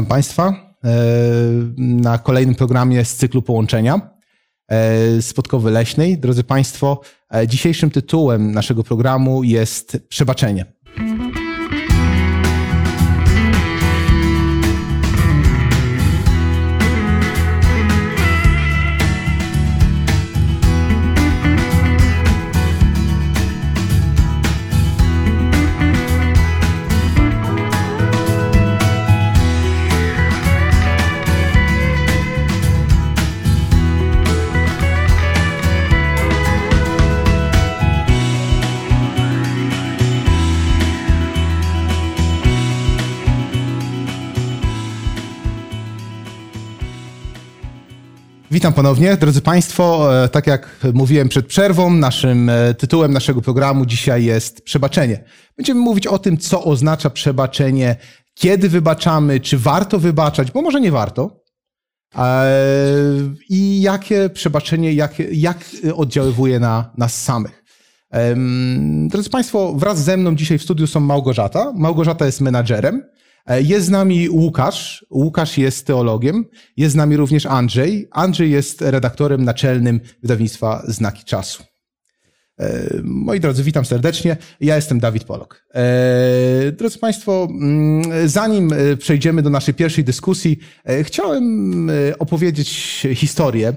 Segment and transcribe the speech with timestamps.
[0.00, 0.74] Witam Państwa
[1.76, 4.10] na kolejnym programie z cyklu Połączenia
[5.20, 6.18] z Podkowy Leśnej.
[6.18, 7.00] Drodzy Państwo,
[7.46, 10.64] dzisiejszym tytułem naszego programu jest Przebaczenie.
[48.70, 50.08] Witam ponownie, drodzy Państwo.
[50.24, 55.24] E, tak jak mówiłem przed przerwą, naszym e, tytułem naszego programu dzisiaj jest przebaczenie.
[55.56, 57.96] Będziemy mówić o tym, co oznacza przebaczenie,
[58.34, 61.42] kiedy wybaczamy, czy warto wybaczać, bo może nie warto.
[62.16, 62.46] E,
[63.48, 65.58] I jakie przebaczenie, jak, jak
[65.94, 67.64] oddziaływuje na nas samych.
[69.08, 71.72] Drodzy Państwo, wraz ze mną dzisiaj w studiu są Małgorzata.
[71.76, 73.02] Małgorzata jest menadżerem.
[73.50, 75.06] E, jest z nami Łukasz.
[75.10, 76.44] Łukasz jest teologiem.
[76.76, 78.08] Jest z nami również Andrzej.
[78.10, 81.64] Andrzej jest redaktorem naczelnym wydawnictwa Znaki Czasu.
[82.58, 84.36] E, moi drodzy, witam serdecznie.
[84.60, 85.64] Ja jestem Dawid Polok.
[85.74, 90.58] E, drodzy Państwo, mm, zanim przejdziemy do naszej pierwszej dyskusji,
[91.02, 92.70] chciałem opowiedzieć
[93.14, 93.74] historię.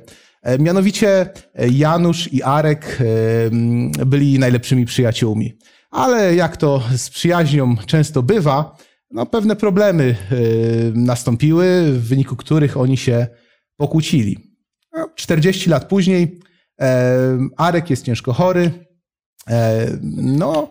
[0.60, 1.30] Mianowicie
[1.72, 2.98] Janusz i Arek
[4.06, 5.58] byli najlepszymi przyjaciółmi.
[5.92, 8.76] Ale jak to z przyjaźnią często bywa,
[9.14, 13.28] no, pewne problemy y, nastąpiły, w wyniku których oni się
[13.78, 14.54] pokłócili.
[15.16, 16.40] 40 lat później
[16.82, 18.72] e, Arek jest ciężko chory.
[19.50, 20.70] E, no,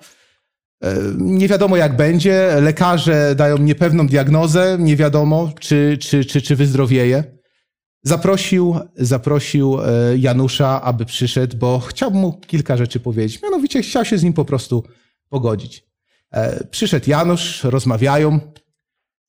[0.84, 2.60] e, nie wiadomo jak będzie.
[2.60, 7.25] Lekarze dają niepewną diagnozę, nie wiadomo czy, czy, czy, czy wyzdrowieje.
[8.04, 9.78] Zaprosił, zaprosił
[10.16, 13.42] Janusza, aby przyszedł, bo chciał mu kilka rzeczy powiedzieć.
[13.42, 14.84] Mianowicie chciał się z nim po prostu
[15.28, 15.91] pogodzić.
[16.32, 18.41] E, przyszedł Janusz, rozmawiają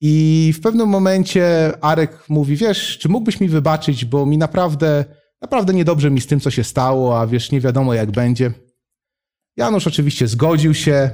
[0.01, 5.05] i w pewnym momencie Arek mówi, wiesz, czy mógłbyś mi wybaczyć, bo mi naprawdę,
[5.41, 8.51] naprawdę niedobrze mi z tym, co się stało, a wiesz, nie wiadomo jak będzie.
[9.57, 11.09] Janusz oczywiście zgodził się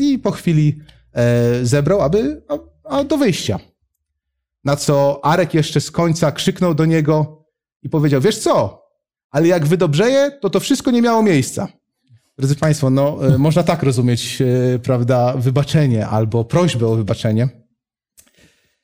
[0.00, 0.80] i po chwili
[1.12, 2.58] e, zebrał, aby a,
[2.96, 3.58] a do wyjścia.
[4.64, 7.44] Na co Arek jeszcze z końca krzyknął do niego
[7.82, 8.82] i powiedział, wiesz co,
[9.30, 11.68] ale jak wydobrzeje, to to wszystko nie miało miejsca.
[12.38, 17.48] Drodzy Państwo, no, e, można tak rozumieć, e, prawda, wybaczenie albo prośbę o wybaczenie.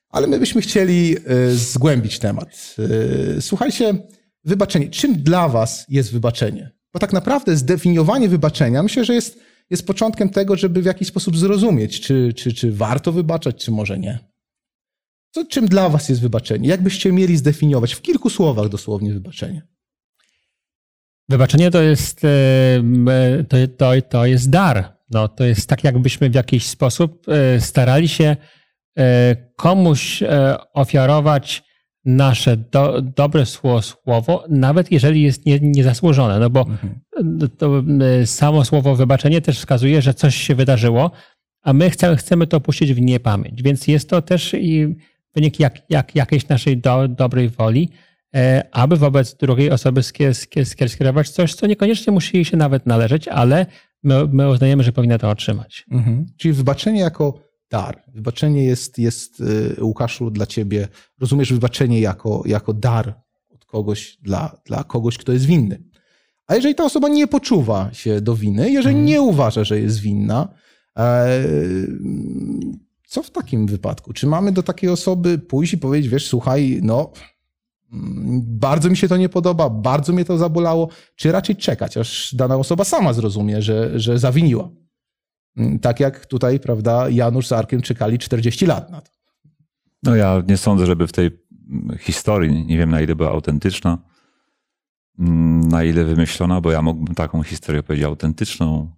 [0.08, 2.76] Ale my byśmy chcieli e, zgłębić temat.
[3.40, 3.94] Słuchajcie,
[4.44, 4.88] wybaczenie.
[4.88, 6.70] Czym dla Was jest wybaczenie?
[6.92, 9.38] Bo tak naprawdę zdefiniowanie wybaczenia myślę, że jest,
[9.70, 13.98] jest początkiem tego, żeby w jakiś sposób zrozumieć, czy, czy, czy warto wybaczać, czy może
[13.98, 14.18] nie.
[15.30, 16.68] Co, czym dla Was jest wybaczenie?
[16.68, 19.73] Jak byście mieli zdefiniować w kilku słowach dosłownie wybaczenie?
[21.28, 24.94] Wybaczenie to jest, e, to, to, to jest dar.
[25.10, 28.36] No, to jest tak, jakbyśmy w jakiś sposób e, starali się
[28.98, 30.22] e, komuś
[30.72, 31.62] ofiarować
[32.04, 36.38] nasze do, dobre słowo, nawet jeżeli jest nie, niezasłużone.
[36.38, 37.00] No bo mhm.
[37.58, 37.82] to
[38.24, 41.10] samo słowo wybaczenie też wskazuje, że coś się wydarzyło,
[41.62, 43.62] a my chcemy, chcemy to puścić w niepamięć.
[43.62, 44.96] Więc jest to też i
[45.34, 48.13] wynik jak, jak, jakiejś naszej do, dobrej woli E,
[48.72, 50.02] aby wobec drugiej osoby
[50.86, 53.66] skierować coś, co niekoniecznie musi jej się nawet należeć, ale
[54.02, 55.86] my, my uznajemy, że powinna to otrzymać.
[55.90, 56.26] Mhm.
[56.36, 57.40] Czyli wybaczenie jako
[57.70, 58.02] dar.
[58.08, 60.88] Wybaczenie jest, jest, y, Łukaszu, dla ciebie,
[61.20, 63.14] rozumiesz wybaczenie jako, jako dar
[63.50, 65.84] od kogoś dla, dla kogoś, kto jest winny.
[66.46, 69.06] A jeżeli ta osoba nie poczuwa się do winy, jeżeli mhm.
[69.06, 70.48] nie uważa, że jest winna,
[70.98, 71.28] e,
[73.06, 74.12] co w takim wypadku?
[74.12, 77.12] Czy mamy do takiej osoby pójść i powiedzieć, wiesz, słuchaj, no
[78.42, 82.56] bardzo mi się to nie podoba, bardzo mnie to zabolało, czy raczej czekać, aż dana
[82.56, 84.70] osoba sama zrozumie, że, że zawiniła.
[85.56, 89.10] Mm, tak jak tutaj, prawda, Janusz z Arkiem czekali 40 lat na to.
[90.02, 91.30] No ja nie sądzę, żeby w tej
[91.98, 93.98] historii, nie wiem na ile była autentyczna,
[95.18, 98.90] mm, na ile wymyślona, bo ja mógłbym taką historię powiedzieć autentyczną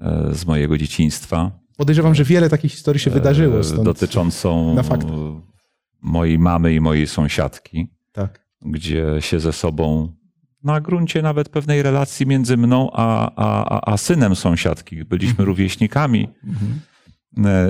[0.00, 1.50] e, z mojego dzieciństwa.
[1.76, 3.64] Podejrzewam, że wiele takich historii się wydarzyło.
[3.64, 4.76] Stąd dotyczącą
[6.02, 8.40] mojej mamy i mojej sąsiadki tak.
[8.62, 10.12] gdzie się ze sobą
[10.64, 15.04] na gruncie nawet pewnej relacji między mną a, a, a synem sąsiadki.
[15.04, 15.46] Byliśmy mhm.
[15.46, 16.28] rówieśnikami.
[16.44, 16.80] Mhm.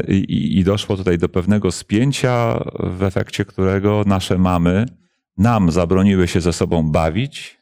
[0.08, 4.86] I, I, doszło tutaj do pewnego spięcia, w efekcie którego nasze mamy
[5.38, 7.58] nam zabroniły się ze sobą bawić,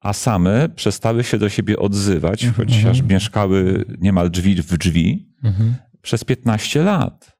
[0.00, 2.68] a same przestały się do siebie odzywać, mhm.
[2.68, 5.74] chociaż mieszkały niemal drzwi w drzwi, mhm.
[6.02, 7.37] przez 15 lat.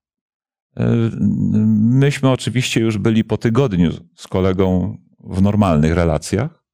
[1.77, 6.65] Myśmy oczywiście już byli po tygodniu z kolegą w normalnych relacjach,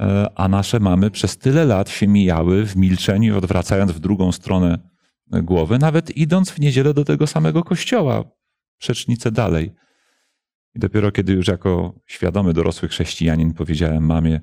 [0.00, 4.78] e, a nasze mamy przez tyle lat się mijały w milczeniu, odwracając w drugą stronę
[5.26, 8.24] głowy, nawet idąc w niedzielę do tego samego kościoła,
[8.78, 9.74] przecznicę dalej.
[10.74, 14.40] I dopiero kiedy już jako świadomy dorosły chrześcijanin powiedziałem mamie,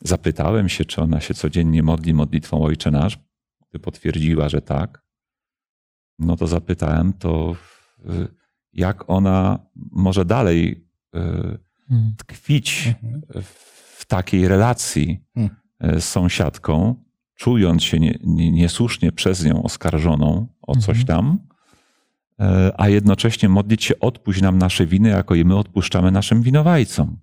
[0.00, 3.18] zapytałem się, czy ona się codziennie modli modlitwą Ojcze Nasz,
[3.70, 5.02] gdy potwierdziła, że tak,
[6.18, 7.56] no to zapytałem to,
[8.72, 9.58] jak ona
[9.92, 11.18] może dalej y,
[11.90, 12.14] Mhm.
[12.18, 12.94] tkwić
[13.96, 15.60] w takiej relacji Mhm.
[15.96, 17.04] y, z sąsiadką,
[17.34, 21.06] czując się nie, nie, niesłusznie przez nią oskarżoną o coś Mhm.
[21.06, 21.38] tam,
[22.40, 27.18] y, a jednocześnie modlić się, odpuść nam nasze winy, jako i my odpuszczamy naszym winowajcom.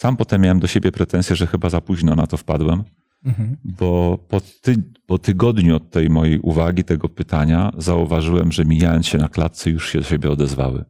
[0.00, 2.84] Sam potem miałem do siebie pretensje, że chyba za późno na to wpadłem,
[3.24, 3.56] Mhm.
[3.64, 9.18] bo po, ty, po tygodniu od tej mojej uwagi, tego pytania, zauważyłem, że mijając się
[9.18, 10.84] na klatce, już się do siebie odezwały.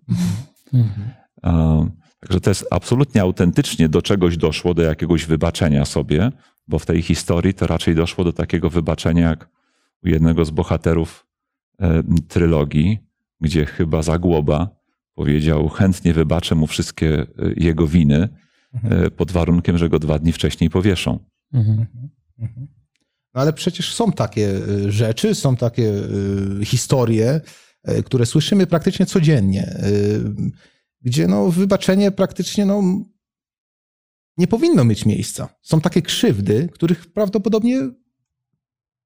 [0.73, 1.11] Mhm.
[1.43, 1.91] Um,
[2.23, 6.33] Także to jest absolutnie autentycznie do czegoś doszło, do jakiegoś wybaczenia sobie,
[6.69, 9.49] bo w tej historii to raczej doszło do takiego wybaczenia jak
[10.05, 11.27] u jednego z bohaterów
[11.81, 12.99] e, trylogii,
[13.41, 14.69] gdzie chyba Zagłoba
[15.15, 17.27] powiedział, chętnie wybaczę mu wszystkie e,
[17.57, 18.29] jego winy,
[18.85, 21.19] e, pod warunkiem, że go dwa dni wcześniej powieszą.
[21.53, 21.87] Mhm.
[23.35, 25.93] No ale przecież są takie y, rzeczy, są takie
[26.61, 27.41] y, historie,
[27.89, 29.77] y, które słyszymy praktycznie codziennie,
[31.01, 32.83] gdzie no, wybaczenie praktycznie no,
[34.37, 35.49] nie powinno mieć miejsca.
[35.63, 37.91] Są takie krzywdy, których prawdopodobnie,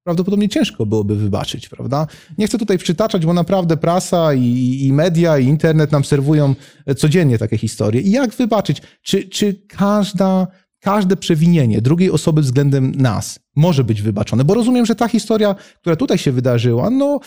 [0.03, 2.07] prawdopodobnie ciężko byłoby wybaczyć, prawda?
[2.37, 6.55] Nie chcę tutaj przytaczać, bo naprawdę prasa i, i media i internet nam serwują
[6.97, 8.01] codziennie takie historie.
[8.01, 8.81] I jak wybaczyć?
[9.01, 10.47] Czy, czy każda
[10.79, 15.95] każde przewinienie drugiej osoby względem nas może być wybaczone, bo rozumiem, że ta historia, która
[15.95, 17.19] tutaj się wydarzyła, no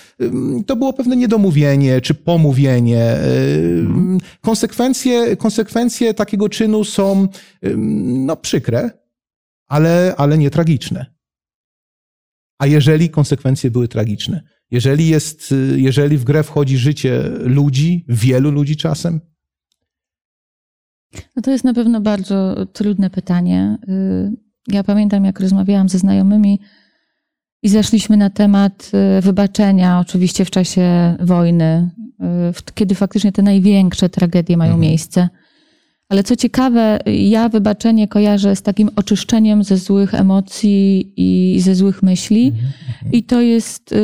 [0.67, 3.17] to było pewne niedomówienie czy pomówienie.
[3.79, 7.29] Ym, Konsekwencje, konsekwencje takiego czynu są
[8.06, 8.91] no przykre,
[9.67, 11.06] ale, ale nie tragiczne.
[12.58, 14.43] A jeżeli konsekwencje były tragiczne?
[14.70, 19.20] Jeżeli, jest, y, jeżeli w grę wchodzi życie ludzi, wielu ludzi czasem,
[21.36, 23.78] No to jest na pewno bardzo trudne pytanie.
[23.88, 26.60] Y, Ja pamiętam, jak rozmawiałam ze znajomymi
[27.62, 31.90] i zeszliśmy na temat y, wybaczenia, oczywiście w czasie wojny,
[32.60, 34.90] y, kiedy faktycznie te największe tragedie mają Mhm.
[34.90, 35.28] miejsce.
[36.08, 42.02] Ale co ciekawe, ja wybaczenie kojarzę z takim oczyszczeniem ze złych emocji i ze złych
[42.02, 42.52] myśli.
[43.12, 43.94] I to jest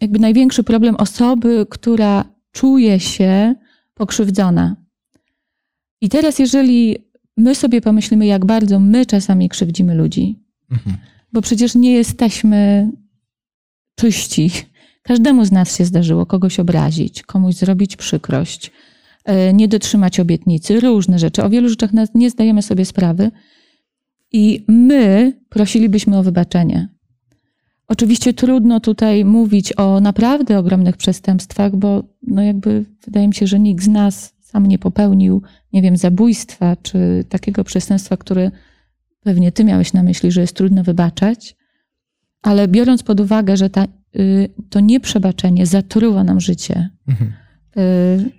[0.00, 3.54] jakby największy problem osoby, która czuje się
[3.94, 4.76] pokrzywdzona.
[6.00, 6.96] I teraz, jeżeli
[7.36, 10.38] my sobie pomyślimy, jak bardzo my czasami krzywdzimy ludzi,
[10.70, 10.96] Mhm.
[11.32, 12.90] bo przecież nie jesteśmy
[13.94, 14.50] czyści.
[15.02, 18.70] Każdemu z nas się zdarzyło kogoś obrazić, komuś zrobić przykrość,
[19.24, 21.42] e, nie dotrzymać obietnicy, różne rzeczy.
[21.44, 23.30] O wielu rzeczach nie zdajemy sobie sprawy.
[24.32, 26.88] I my prosilibyśmy o wybaczenie.
[27.88, 33.60] Oczywiście trudno tutaj mówić o naprawdę ogromnych przestępstwach, bo no jakby wydaje mi się, że
[33.60, 35.42] nikt z nas sam nie popełnił,
[35.72, 38.50] nie wiem, zabójstwa czy takiego przestępstwa, które
[39.22, 41.56] pewnie ty miałeś na myśli, że jest trudno wybaczać.
[42.42, 43.86] Ale biorąc pod uwagę, że ta,
[44.16, 47.32] y, to nieprzebaczenie zatruwa nam życie, Mhm.
[47.78, 48.30] y,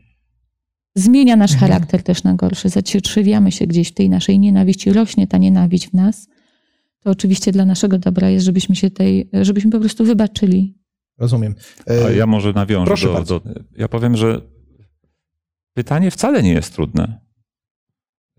[0.96, 1.72] zmienia nasz Mhm.
[1.72, 5.94] charakter też na gorszy, zacietrzewiamy się gdzieś w tej naszej nienawiści, rośnie ta nienawiść w
[5.94, 6.28] nas,
[7.04, 10.78] to oczywiście dla naszego dobra jest, żebyśmy się tej, żebyśmy po prostu wybaczyli.
[11.18, 11.56] Rozumiem.
[11.90, 13.40] E, A ja może nawiążę Proszę do, bardzo.
[13.40, 13.50] do.
[13.78, 14.42] Ja powiem, że
[15.74, 17.20] pytanie wcale nie jest trudne.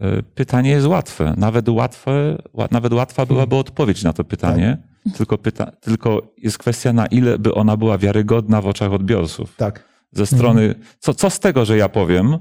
[0.00, 1.34] E, Pytanie jest łatwe.
[1.36, 4.78] Nawet, łatwe, ła- nawet łatwa byłaby odpowiedź na to pytanie.
[5.16, 9.56] Tylko, pyta, tylko jest kwestia, na ile by ona była wiarygodna w oczach odbiorców.
[9.56, 9.84] Tak.
[10.12, 12.38] Ze strony, co, co z tego, że ja powiem,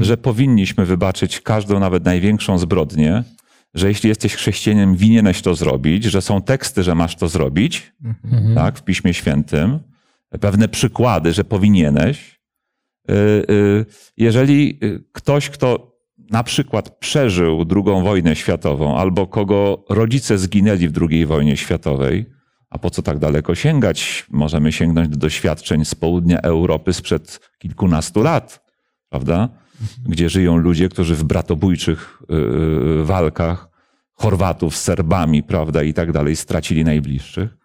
[0.00, 3.22] że powinniśmy wybaczyć każdą, nawet największą zbrodnię,
[3.74, 8.54] że jeśli jesteś chrześcijaninem, winieneś to zrobić, że są teksty, że masz to zrobić, Mhm.
[8.54, 9.78] tak, w Piśmie Świętym,
[10.40, 12.40] pewne przykłady, że powinieneś.
[13.10, 13.14] Y,
[13.50, 15.94] y, Jeżeli y, ktoś, kto
[16.30, 22.26] na przykład przeżył II wojnę światową, albo kogo rodzice zginęli w II wojnie światowej,
[22.70, 24.26] a po co tak daleko sięgać?
[24.30, 28.64] Możemy sięgnąć do doświadczeń z południa Europy sprzed kilkunastu lat,
[29.08, 29.48] prawda?
[30.08, 32.22] Gdzie żyją ludzie, którzy w bratobójczych
[33.02, 33.68] walkach
[34.12, 37.56] Chorwatów z Serbami, prawda, i tak dalej, stracili najbliższych.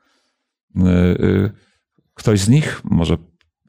[2.13, 3.17] Ktoś z nich może,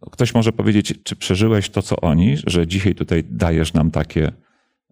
[0.00, 4.33] ktoś może powiedzieć, czy przeżyłeś to, co oni, że dzisiaj tutaj dajesz nam takie,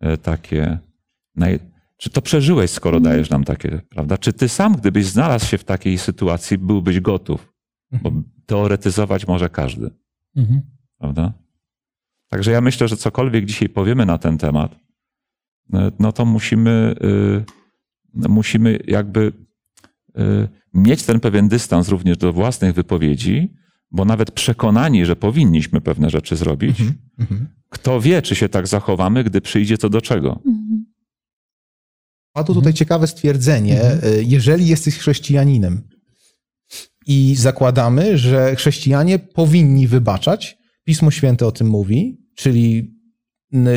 [0.00, 0.78] e, takie,
[1.36, 1.58] naj...
[1.96, 4.18] czy to przeżyłeś, skoro dajesz nam takie, prawda?
[4.18, 7.52] Czy ty sam, gdybyś znalazł się w takiej sytuacji, byłbyś gotów?
[8.02, 8.12] Bo
[8.46, 9.90] teoretyzować może każdy.
[10.36, 10.60] Mhm.
[10.98, 11.32] prawda?
[12.28, 14.76] Także ja myślę, że cokolwiek dzisiaj powiemy na ten temat,
[15.74, 16.94] e, no to musimy,
[18.24, 19.32] y, musimy jakby
[20.74, 23.54] mieć ten pewien dystans również do własnych wypowiedzi,
[23.90, 26.80] bo nawet przekonani, że powinniśmy pewne rzeczy zrobić,
[27.18, 27.48] Mhm.
[27.68, 30.40] kto wie, czy się tak zachowamy, gdy przyjdzie co do czego.
[30.46, 30.84] Mhm.
[32.32, 35.82] Padło tutaj ciekawe stwierdzenie, y, jeżeli jesteś chrześcijaninem
[37.06, 42.94] i zakładamy, że chrześcijanie powinni wybaczać, Pismo Święte o tym mówi, czyli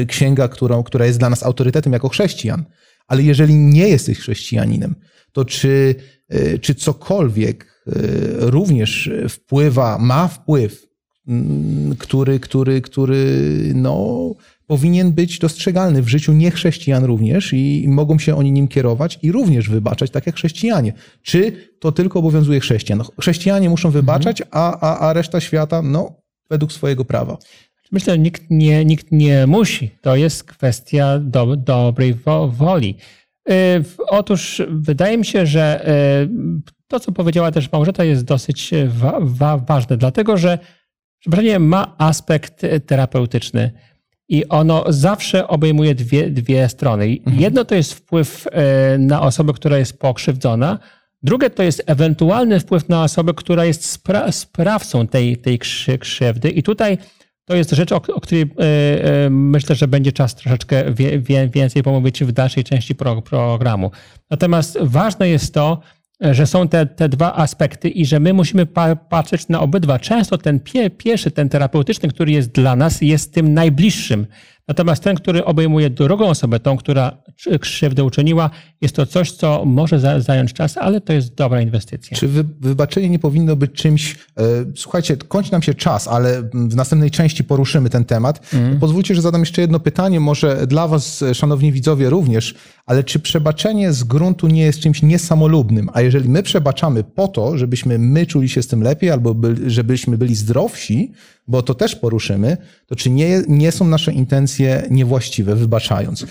[0.08, 2.65] księga, którą, która jest dla nas autorytetem jako chrześcijan,
[3.08, 4.96] ale jeżeli nie jesteś chrześcijaninem,
[5.32, 5.96] to czy,
[6.34, 7.71] y, czy cokolwiek
[8.39, 10.88] również wpływa, ma wpływ,
[11.27, 14.35] mm, który, który, który no,
[14.67, 19.69] powinien być dostrzegalny w życiu niechrześcijan również i mogą się oni nim kierować i również
[19.69, 20.93] wybaczać, tak jak chrześcijanie.
[21.21, 23.00] Czy to tylko obowiązuje chrześcijan?
[23.00, 26.15] No, Chrześcijanie muszą wybaczać, a, a, a reszta świata, no,
[26.50, 27.38] według swojego prawa.
[27.91, 29.91] Myślę, że nikt nie, nikt nie musi.
[30.01, 32.95] To jest kwestia do, dobrej wo, woli.
[33.50, 33.53] Y,
[34.07, 35.89] Otóż wydaje mi się, że
[36.23, 36.29] y,
[36.91, 40.60] to, co powiedziała też Małgorzata, jest dosyć y, wa, wa, ważne, dlatego że
[41.19, 43.71] przebaczenie ma aspekt y, terapeutyczny
[44.29, 47.10] i ono zawsze obejmuje dwie, dwie strony.
[47.10, 50.79] I Jedno to jest wpływ y, na osobę, która jest pokrzywdzona,
[51.24, 56.50] drugie to jest ewentualny wpływ na osobę, która jest spra sprawcą tej, tej krzy krzywdy.
[56.50, 56.98] I tutaj
[57.45, 58.45] to jest rzecz, o, o której e,
[59.25, 63.91] e, myślę, że będzie czas troszeczkę wie, wie, więcej pomówić w dalszej części pro, programu.
[64.29, 68.66] Natomiast ważne jest to, e, że są te, te dwa aspekty i że my musimy
[68.66, 70.00] pa, patrzeć na obydwa.
[70.00, 74.28] Często ten pie, pierwszy, ten terapeutyczny, który jest dla nas, jest tym najbliższym.
[74.68, 78.50] Natomiast ten, który obejmuje drugą osobę, tą, która krzy- krzywdę uczyniła,
[78.82, 82.18] jest to coś, co może za, zająć czas, ale to jest dobra inwestycja.
[82.18, 84.13] Czy wy, wybaczenie nie powinno być czymś.
[84.13, 84.44] E,
[84.75, 88.51] słuchajcie, kończy nam się czas, ale w następnej części poruszymy ten temat.
[88.80, 93.94] Pozwólcie, że zadam jeszcze jedno pytanie, może dla Was, szanowni widzowie, również, ale czy przebaczenie
[93.94, 95.89] z gruntu nie jest czymś niesamolubnym?
[95.94, 99.70] A jeżeli my przebaczamy po to, żebyśmy my czuli się z tym lepiej, albo by,
[99.70, 101.12] żebyśmy byli zdrowsi,
[101.51, 106.24] bo to też poruszymy, to czy nie, nie są nasze intencje niewłaściwe, wybaczając?
[106.24, 106.27] E,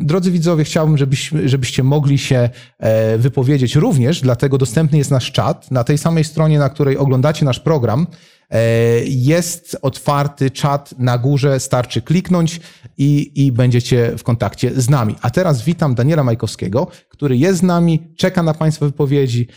[0.00, 5.70] Drodzy widzowie, chciałbym, żebyśmy, żebyście mogli się e, wypowiedzieć również, dlatego dostępny jest nasz czat.
[5.70, 8.06] Na tej samej stronie, na której oglądacie nasz program,
[8.50, 8.60] e,
[9.04, 12.60] jest otwarty czat na górze, starczy kliknąć
[12.98, 15.14] i, i będziecie w kontakcie z nami.
[15.22, 19.48] A teraz witam Daniela Majkowskiego, który jest z nami, czeka na Państwa wypowiedzi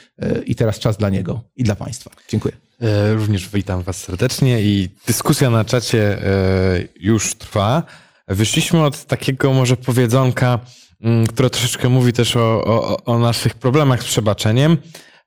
[0.45, 2.11] i teraz czas dla niego i dla Państwa.
[2.29, 2.64] Dziękuję.
[2.81, 6.27] E, Również witam Was serdecznie i dyskusja na czacie e,
[6.99, 7.83] już trwa.
[8.27, 10.59] Wyszliśmy od takiego może powiedzonka,
[11.01, 14.77] mm, które troszeczkę mówi też o, o, o naszych problemach z przebaczeniem.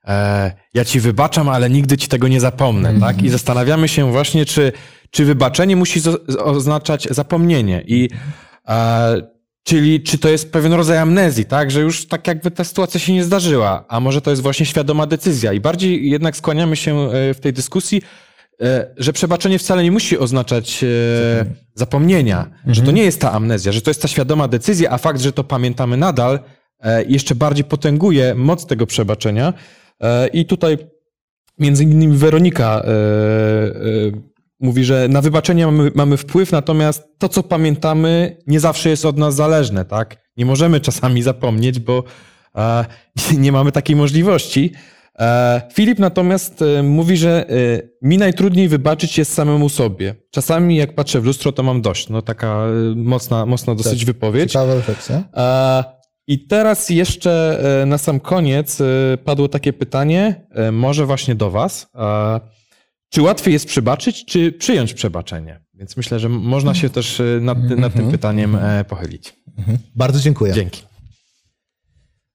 [0.07, 3.21] E, Ja ci wybaczam, ale nigdy ci tego nie zapomnę, tak?
[3.23, 4.71] I zastanawiamy się właśnie, czy,
[5.11, 6.01] czy wybaczenie musi
[6.43, 7.83] oznaczać zapomnienie.
[7.87, 8.09] I
[9.63, 11.71] Czyli czy to jest pewien rodzaj amnezji, tak?
[11.71, 15.07] Że już tak jakby ta sytuacja się nie zdarzyła, a może to jest właśnie świadoma
[15.07, 15.53] decyzja.
[15.53, 18.01] I bardziej jednak skłaniamy się e, w tej dyskusji,
[18.61, 20.87] e, że przebaczenie wcale nie musi oznaczać e,
[21.75, 25.21] zapomnienia, że to nie jest ta amnezja, że to jest ta świadoma decyzja, a fakt,
[25.21, 26.39] że to pamiętamy nadal,
[27.07, 29.53] jeszcze bardziej potęguje moc tego przebaczenia.
[30.33, 30.77] I tutaj
[31.57, 32.83] między innymi Weronika
[34.59, 39.17] mówi, że na wybaczenie mamy, mamy wpływ, natomiast to, co pamiętamy, nie zawsze jest od
[39.17, 40.17] nas zależne, tak?
[40.37, 42.03] Nie możemy czasami zapomnieć, bo
[42.55, 42.85] e,
[43.37, 44.73] nie mamy takiej możliwości.
[45.19, 47.53] E, Filip natomiast e, mówi, że e,
[48.01, 50.15] mi najtrudniej wybaczyć jest samemu sobie.
[50.31, 52.09] Czasami jak patrzę w lustro, to mam dość.
[52.09, 54.51] No taka e, mocna, mocna dosyć wypowiedź.
[54.51, 55.23] Ciekawa refleksja.
[55.33, 55.83] E,
[56.27, 58.77] I teraz jeszcze na sam koniec
[59.23, 61.87] padło takie pytanie, może właśnie do Was.
[63.09, 65.61] Czy łatwiej jest przebaczyć, czy przyjąć przebaczenie?
[65.73, 69.35] Więc myślę, że można się też e, nad, nad tym pytaniem e, pochylić.
[69.95, 70.53] Bardzo dziękuję.
[70.53, 70.83] Dzięki.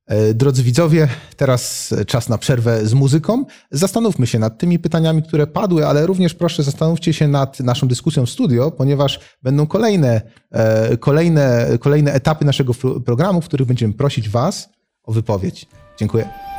[0.06, 3.44] E, Drodzy widzowie, teraz czas na przerwę z muzyką.
[3.70, 8.26] Zastanówmy się nad tymi pytaniami, które padły, ale również proszę zastanówcie się nad naszą dyskusją
[8.26, 10.20] w studio, ponieważ będą kolejne,
[11.00, 14.68] kolejne, kolejne etapy naszego programu, w których będziemy prosić Was
[15.02, 15.66] o wypowiedź.
[15.98, 16.53] Dziękuję.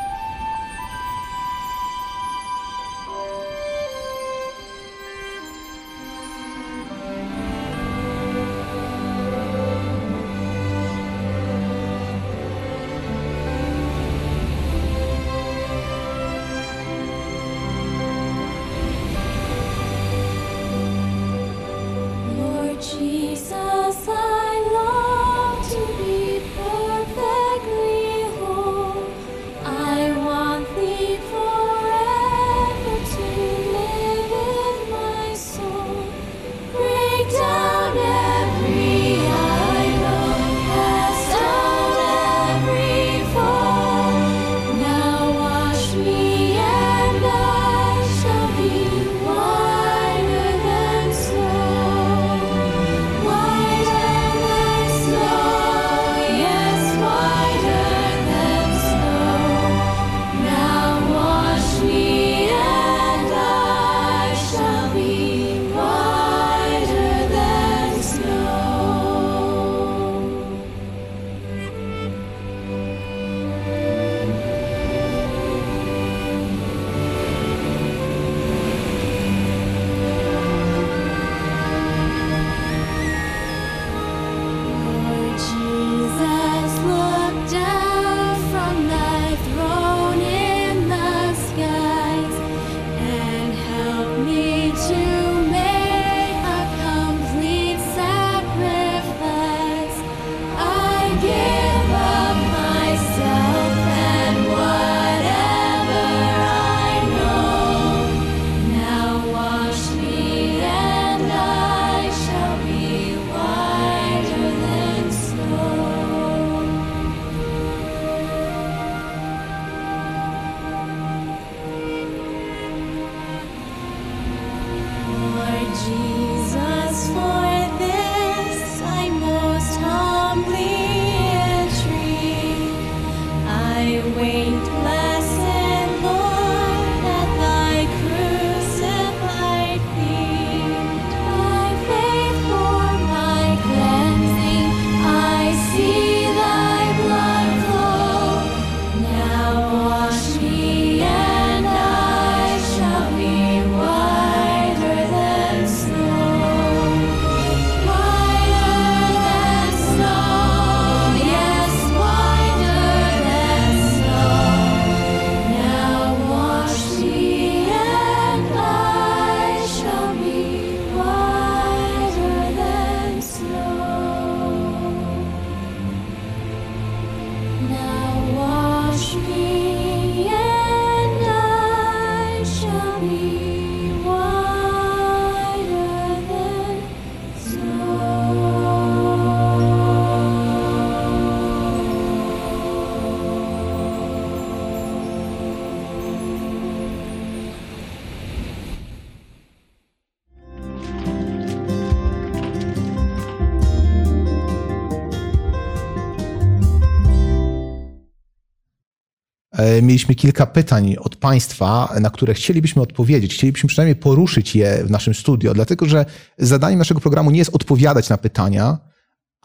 [209.81, 213.33] Mieliśmy kilka pytań od Państwa, na które chcielibyśmy odpowiedzieć.
[213.33, 216.05] Chcielibyśmy przynajmniej poruszyć je w naszym studio, dlatego że
[216.37, 218.77] zadaniem naszego programu nie jest odpowiadać na pytania,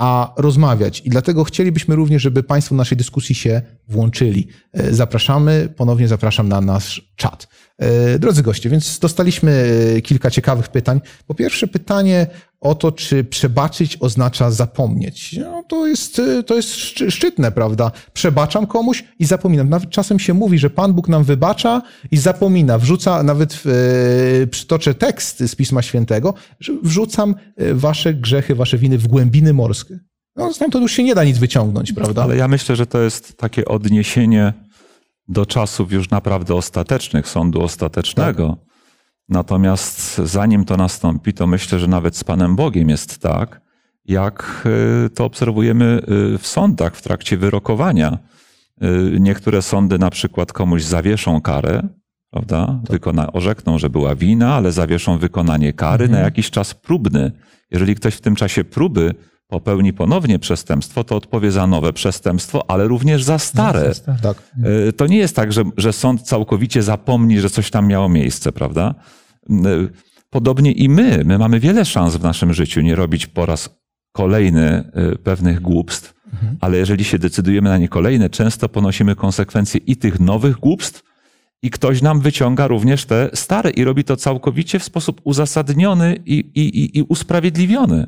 [0.01, 1.03] a rozmawiać.
[1.05, 4.49] I dlatego chcielibyśmy również, żeby Państwo w naszej dyskusji się włączyli.
[4.73, 7.49] E, Zapraszamy, ponownie zapraszam na nasz czat.
[7.81, 11.01] E, Drodzy goście, więc dostaliśmy e, kilka ciekawych pytań.
[11.27, 12.27] Po pierwsze pytanie
[12.61, 15.37] o to, czy przebaczyć oznacza zapomnieć.
[15.39, 17.93] No, to, jest, e, to jest szczy- szczytne, prawda?
[18.13, 19.69] Przebaczam komuś i zapominam.
[19.69, 22.79] Nawet czasem się mówi, że Pan Bóg nam wybacza i zapomina.
[22.79, 23.63] Wrzuca, nawet
[24.43, 27.35] e, przytoczę tekst z Pisma Świętego, że wrzucam
[27.73, 29.99] wasze grzechy, wasze winy w głębiny morskie.
[30.37, 32.23] No, stamtąd już się nie da nic wyciągnąć, prawda?
[32.23, 34.53] Ale ja myślę, że to jest takie odniesienie
[35.31, 38.57] do czasów już naprawdę ostatecznych, sądu ostatecznego.
[39.29, 43.61] Natomiast zanim to nastąpi, to myślę, że nawet z Panem Bogiem jest tak,
[44.05, 44.67] jak
[45.07, 46.03] y, to obserwujemy
[46.35, 48.19] y, w sądach w trakcie wyrokowania.
[48.83, 51.89] Y, Niektóre sądy na przykład komuś zawieszą karę,
[52.31, 52.81] prawda?
[52.91, 57.33] Wykona, orzekną, że była wina, ale zawieszą wykonanie kary na jakiś czas próbny.
[57.71, 59.15] Jeżeli ktoś w tym czasie próby
[59.51, 63.81] popełni ponownie przestępstwo, to odpowie za nowe przestępstwo, ale również za stare.
[64.23, 64.43] Tak.
[64.89, 68.53] Y, To nie jest tak, że, że sąd całkowicie zapomni, że coś tam miało miejsce,
[68.53, 68.95] prawda?
[69.51, 69.55] Y,
[70.31, 71.23] Podobnie i my.
[71.25, 73.71] My mamy wiele szans w naszym życiu nie robić po raz
[74.13, 76.15] kolejny y, pewnych głupstw,
[76.61, 81.03] ale jeżeli się decydujemy na nie kolejne, często ponosimy konsekwencje i tych nowych głupstw,
[81.63, 86.39] i ktoś nam wyciąga również te stare i robi to całkowicie w sposób uzasadniony i,
[86.55, 88.07] i, i usprawiedliwiony.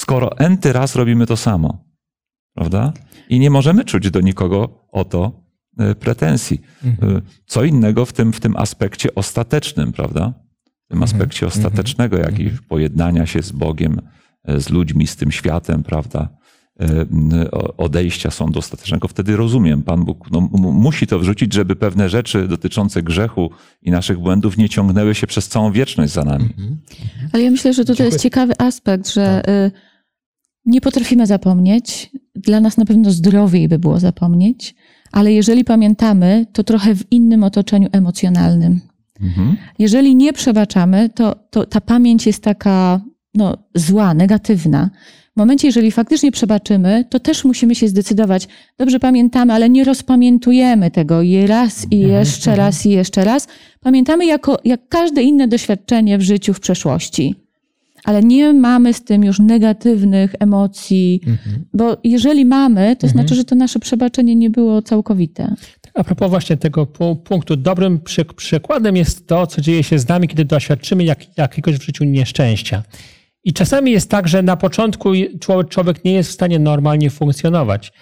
[0.00, 1.84] Skoro enty raz robimy to samo,
[2.54, 2.92] prawda?
[3.28, 5.32] I nie możemy czuć do nikogo o to
[5.78, 6.60] e, pretensji.
[6.84, 10.32] E, Co innego w tym, w tym aspekcie ostatecznym, prawda?
[10.86, 14.00] W tym aspekcie ostatecznego, jak i pojednania się z Bogiem,
[14.44, 16.28] e, z ludźmi, z tym światem, prawda?
[17.76, 19.08] Odejścia sądu ostatecznego.
[19.08, 20.40] Wtedy rozumiem, Pan Bóg no,
[20.72, 23.50] musi to wrzucić, żeby pewne rzeczy dotyczące grzechu
[23.82, 26.48] i naszych błędów nie ciągnęły się przez całą wieczność za nami.
[27.32, 29.89] Ale ja myślę, że tutaj jest ciekawy aspekt, że y,
[30.66, 32.10] nie potrafimy zapomnieć.
[32.34, 34.74] Dla nas na pewno zdrowiej by było zapomnieć,
[35.12, 38.80] ale jeżeli pamiętamy, to trochę w innym otoczeniu emocjonalnym.
[39.20, 39.56] Mhm.
[39.78, 43.00] Jeżeli nie przebaczamy, to, to ta pamięć jest taka
[43.34, 44.90] no, zła, negatywna.
[45.34, 48.48] W momencie, jeżeli faktycznie przebaczymy, to też musimy się zdecydować.
[48.78, 53.48] Dobrze pamiętamy, ale nie rozpamiętujemy tego i raz i jeszcze raz i jeszcze raz.
[53.80, 57.34] Pamiętamy jako, jak każde inne doświadczenie w życiu w przeszłości.
[58.04, 61.20] Ale nie mamy z tym już negatywnych emocji,
[61.74, 65.54] bo jeżeli mamy, to znaczy, że to nasze przebaczenie nie było całkowite.
[65.94, 70.08] A propos właśnie tego pu- punktu, dobrym przy, przykładem jest to, co dzieje się z
[70.08, 72.82] nami, kiedy doświadczymy jak, jakiegoś w życiu nieszczęścia.
[73.44, 75.12] I czasami jest tak, że na początku
[75.68, 77.92] człowiek, nie jest w stanie normalnie funkcjonować,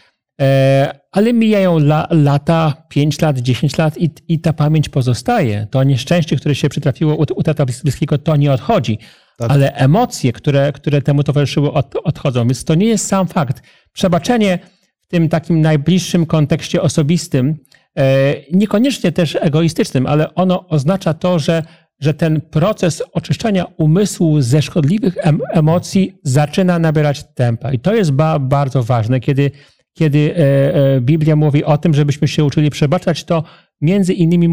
[0.41, 5.67] e, ale mijają la, lata, 5 lat, 10 lat i, i ta pamięć pozostaje.
[5.71, 8.99] To nieszczęście, które się przytrafiło u, u tata bliskiego, to nie odchodzi.
[9.39, 12.45] Ale emocje, które, które temu towarzyszyły, od, odchodzą.
[12.45, 13.63] Więc to nie jest sam fakt.
[13.93, 14.59] Przebaczenie
[15.01, 17.57] w tym takim najbliższym kontekście osobistym,
[17.99, 21.63] e, niekoniecznie też egoistycznym, ale ono oznacza to, że,
[22.01, 27.73] że ten proces oczyszczania umysłu ze szkodliwych em, emocji zaczyna nabierać tempa.
[27.73, 29.51] I to jest ba, bardzo ważne, kiedy,
[29.99, 33.45] kiedy e, e, Biblia mówi o tym, żebyśmy się uczyli przebaczać, to
[33.81, 34.49] między innymi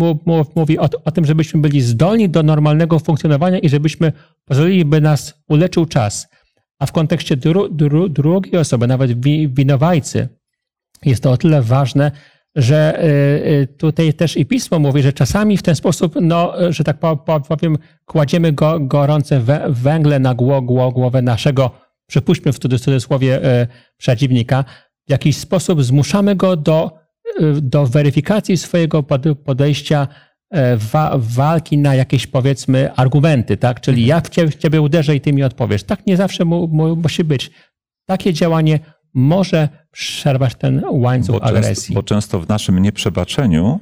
[0.55, 4.12] mówi o, o tym, żebyśmy byli zdolni do normalnego funkcjonowania i żebyśmy
[4.45, 6.27] pozwolili, by nas uleczył czas.
[6.79, 10.27] A w kontekście dru, dru, drugiej osoby, nawet wi, winowajcy,
[11.05, 12.12] jest to o tyle ważne,
[12.55, 13.03] że
[13.63, 17.17] y, tutaj też i pismo mówi, że czasami w ten sposób, no, że tak po-
[17.17, 21.71] po- powiem, kładziemy go, gorące wę- węgle na gło, gło, głowę naszego,
[22.08, 23.41] przypuśćmy w cudzys- cudzysłowie,
[23.97, 24.65] przeciwnika,
[25.08, 26.91] w jakiś sposób zmuszamy go do,
[27.41, 30.08] y, do weryfikacji swojego pod- podejścia
[30.52, 33.82] e, wa, walki na jakieś powiedzmy argumenty, tak?
[33.82, 35.84] Czyli ja w ciebie, w ciebie uderzę i ty mi odpowiesz.
[35.84, 37.52] Tak nie zawsze mu, mu, musi być.
[38.06, 38.80] Takie działanie
[39.13, 41.96] może przerwać ten łańcuch Bo często, agresji.
[41.96, 43.80] bo często w naszym nieprzebaczeniu,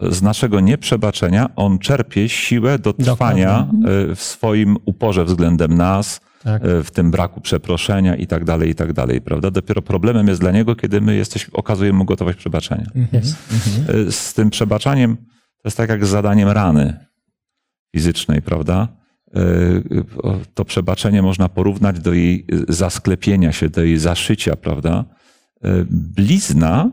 [0.00, 3.68] z naszego nieprzebaczenia, on czerpie siłę do trwania
[4.10, 6.64] e, w swoim uporze względem nas, Tak.
[6.64, 9.50] e, w tym braku przeproszenia i tak dalej, i tak dalej, prawda?
[9.50, 12.86] Dopiero problemem jest dla niego, kiedy my jesteśmy, okazujemy mu gotowość przebaczenia.
[13.12, 13.36] Jest.
[14.08, 17.06] E, Z tym przebaczaniem to jest tak jak z zadaniem rany
[17.96, 18.88] fizycznej, prawda?
[19.34, 19.40] E,
[20.54, 25.04] To przebaczenie można porównać do jej zasklepienia się, do jej zaszycia, prawda?
[25.90, 26.90] Blizna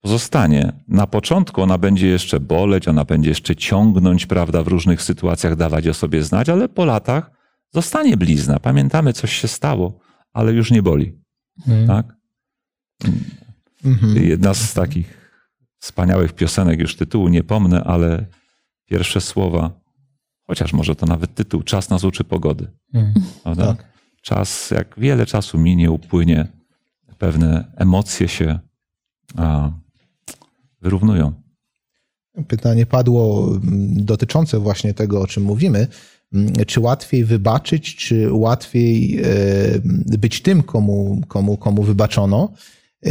[0.00, 0.72] pozostanie.
[0.88, 5.88] Na początku ona będzie jeszcze boleć, ona będzie jeszcze ciągnąć, prawda, w różnych sytuacjach dawać
[5.88, 7.30] o sobie znać, ale po latach
[7.76, 8.60] zostanie blizna.
[8.60, 9.98] Pamiętamy, coś się stało,
[10.32, 11.18] ale już nie boli.
[11.58, 11.86] Mhm.
[11.86, 12.16] Tak?
[13.84, 14.24] Mhm.
[14.24, 15.30] Jedna z takich
[15.78, 18.26] wspaniałych piosenek, już tytułu nie pomnę, ale
[18.86, 19.80] pierwsze słowa,
[20.46, 22.70] chociaż może to nawet tytuł, Czas nas uczy pogody.
[22.94, 23.14] Mm.
[23.56, 23.84] Tak.
[24.22, 26.48] Czas, jak wiele czasu minie, upłynie,
[27.18, 28.58] pewne emocje się
[29.36, 29.70] a,
[30.80, 31.32] wyrównują.
[32.48, 35.88] Pytanie padło mm, dotyczące właśnie tego, o czym mówimy.
[36.32, 39.28] Mm, Czy łatwiej wybaczyć, czy łatwiej e,
[40.18, 42.52] być tym, komu, komu, komu wybaczono?
[43.06, 43.10] E,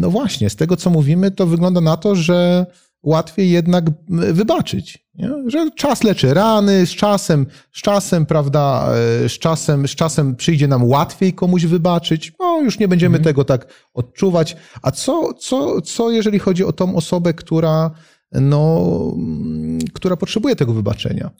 [0.00, 2.66] No właśnie, z tego co mówimy, to wygląda na to, że
[3.02, 5.06] łatwiej jednak wybaczyć.
[5.14, 5.30] Nie?
[5.46, 8.88] Że czas leczy rany, z czasem, z czasem, prawda,
[9.24, 12.32] e, z czasem, z czasem przyjdzie nam łatwiej komuś wybaczyć.
[12.40, 14.56] No, już nie będziemy tego tak odczuwać.
[14.82, 17.90] A co, co, co jeżeli chodzi o tą osobę, która,
[18.32, 21.30] no, mm, która potrzebuje tego wybaczenia?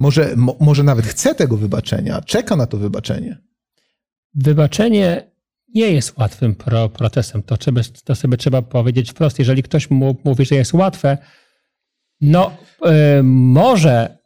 [0.00, 3.38] Może, mo, może nawet chce tego wybaczenia, czeka na to wybaczenie.
[4.34, 5.30] Wybaczenie
[5.74, 7.42] nie jest łatwym pro, procesem.
[7.42, 9.38] To, trzeba, to sobie trzeba powiedzieć wprost.
[9.38, 11.18] Jeżeli ktoś mu, mówi, że jest łatwe,
[12.20, 14.18] no y, może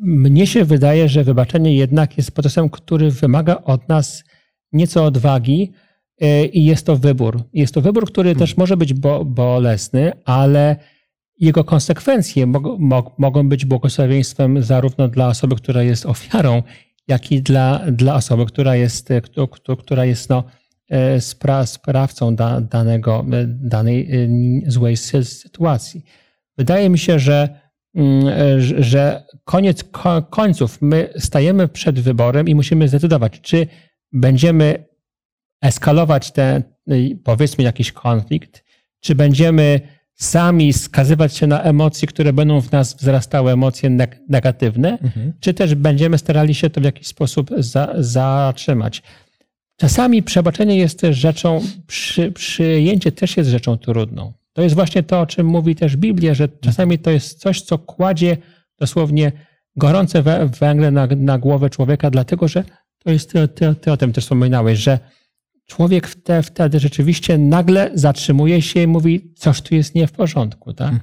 [0.00, 4.24] mnie się wydaje, że wybaczenie jednak jest procesem, który wymaga od nas
[4.72, 5.72] nieco odwagi
[6.22, 7.42] y, i jest to wybór.
[7.52, 10.76] Jest to wybór, który też może być bo, bolesny, ale
[11.40, 16.62] jego konsekwencje mog, mog, mogą być błogosławieństwem zarówno dla osoby, która jest ofiarą,
[17.08, 20.44] jak i dla, dla osoby, która jest, e, kto- która jest no,
[20.88, 24.08] e, spra, sprawcą da, danego, e, danej
[24.66, 26.04] złej sy- sytuacji.
[26.58, 27.60] Wydaje mi się, że,
[27.94, 33.66] mm, że- koniec ko, końców my stajemy przed wyborem i musimy zdecydować, czy
[34.12, 34.84] będziemy
[35.62, 36.62] eskalować ten,
[37.24, 38.64] powiedzmy, jakiś konflikt,
[39.00, 39.80] czy będziemy
[40.20, 44.98] sami skazywać się na emocje, które będą w nas wzrastały, emocje neg- negatywne,
[45.40, 49.02] czy też będziemy starali się to w jakiś sposób za, zatrzymać.
[49.76, 54.32] Czasami przebaczenie jest też rzeczą, przy, przyjęcie też jest rzeczą trudną.
[54.52, 57.78] To jest właśnie to, o czym mówi też Biblia, że czasami to jest coś, co
[57.78, 58.36] kładzie
[58.78, 59.32] dosłownie
[59.76, 62.64] gorące wę- węgle na, na głowę człowieka, dlatego że
[63.04, 64.98] to jest, ty, ty, ty o tym też wspominałeś, że
[65.68, 70.74] człowiek wte, wtedy rzeczywiście nagle zatrzymuje się i mówi, coś tu jest nie w porządku.
[70.74, 70.94] Tak?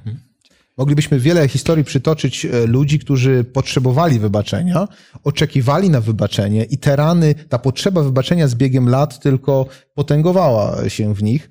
[0.76, 4.88] Moglibyśmy wiele historii przytoczyć e, ludzi, którzy potrzebowali wybaczenia,
[5.24, 11.14] oczekiwali na wybaczenie i te rany, ta potrzeba wybaczenia z biegiem lat tylko potęgowała się
[11.14, 11.50] w nich.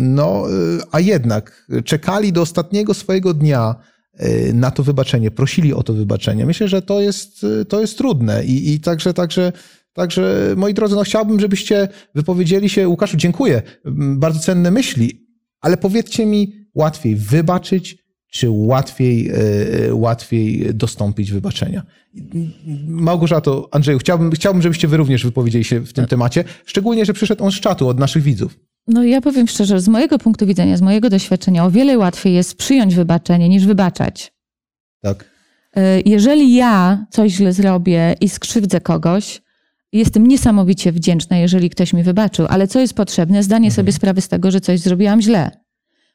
[0.00, 0.52] No, e,
[0.92, 3.74] a jednak czekali do ostatniego swojego dnia
[4.14, 6.46] e, na to wybaczenie, prosili o to wybaczenie.
[6.46, 9.52] Myślę, że to jest, to jest trudne i, i także, także
[9.92, 12.88] Także, moi drodzy, no chciałbym, żebyście wypowiedzieli się.
[12.88, 13.62] Łukaszu, dziękuję.
[13.86, 15.26] M, Bardzo cenne myśli,
[15.60, 19.30] ale powiedzcie mi, łatwiej wybaczyć, czy łatwiej,
[19.88, 21.82] e, łatwiej dostąpić wybaczenia?
[22.86, 27.44] Małgorzato, Andrzeju, chciałbym, chciałbym, żebyście wy również wypowiedzieli się w tym temacie, szczególnie, że przyszedł
[27.44, 28.58] on z czatu od naszych widzów.
[28.86, 32.54] No ja powiem szczerze, z mojego punktu widzenia, z mojego doświadczenia, o wiele łatwiej jest
[32.56, 34.32] przyjąć wybaczenie niż wybaczać.
[35.02, 35.24] Tak.
[35.76, 39.42] Y, Jeżeli ja coś źle zrobię i skrzywdzę kogoś,
[39.92, 43.42] jestem niesamowicie wdzięczna, jeżeli ktoś mi wybaczył, ale co jest potrzebne?
[43.42, 45.50] Zdanie sobie sprawy z tego, że coś zrobiłam źle.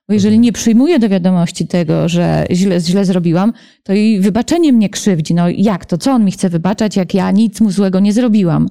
[0.07, 4.89] Bo jeżeli nie przyjmuję do wiadomości tego, że źle, źle zrobiłam, to i wybaczenie mnie
[4.89, 5.33] krzywdzi.
[5.33, 5.97] No jak to?
[5.97, 8.69] Co on mi chce wybaczać, jak ja nic mu złego nie zrobiłam?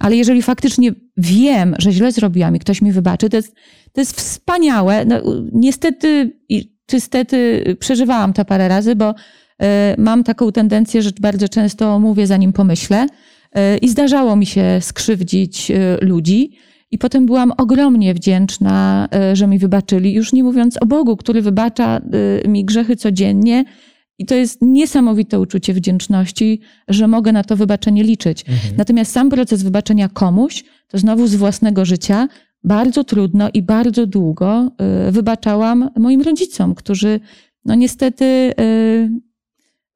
[0.00, 3.54] Ale jeżeli faktycznie wiem, że źle zrobiłam i ktoś mi wybaczy, to jest,
[3.92, 5.04] to jest wspaniałe.
[5.04, 5.16] No,
[5.52, 9.14] niestety, i- czy stety przeżywałam to parę razy, bo
[9.62, 13.06] e, mam taką tendencję, że bardzo często mówię zanim pomyślę
[13.82, 16.50] i zdarzało mi się skrzywdzić e, ludzi.
[16.90, 21.42] I potem byłam ogromnie wdzięczna, e, że mi wybaczyli, już nie mówiąc o Bogu, który
[21.42, 22.00] wybacza
[22.44, 23.64] e, mi grzechy codziennie.
[24.18, 28.44] I to jest niesamowite uczucie wdzięczności, że mogę na to wybaczenie liczyć.
[28.76, 32.28] Natomiast sam proces wybaczenia komuś, to znowu z własnego życia,
[32.64, 34.70] bardzo trudno i bardzo długo
[35.10, 37.20] wybaczałam moim rodzicom, którzy
[37.64, 38.52] no niestety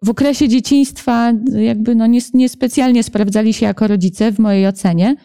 [0.05, 5.17] w okresie dzieciństwa jakby no nies- niespecjalnie sprawdzali się jako rodzice w mojej ocenie.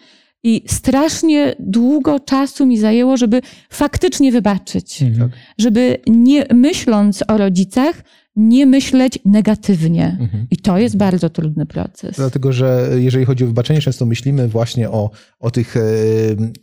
[0.44, 5.02] I strasznie długo czasu mi zajęło, żeby faktycznie wybaczyć.
[5.02, 5.30] Mhm.
[5.58, 8.04] Żeby nie myśląc o rodzicach,
[8.36, 10.18] nie myśleć negatywnie.
[10.52, 12.16] I to jest bardzo trudny proces.
[12.16, 15.82] Dlatego, że jeżeli chodzi o wybaczenie, często myślimy właśnie o, o tych e,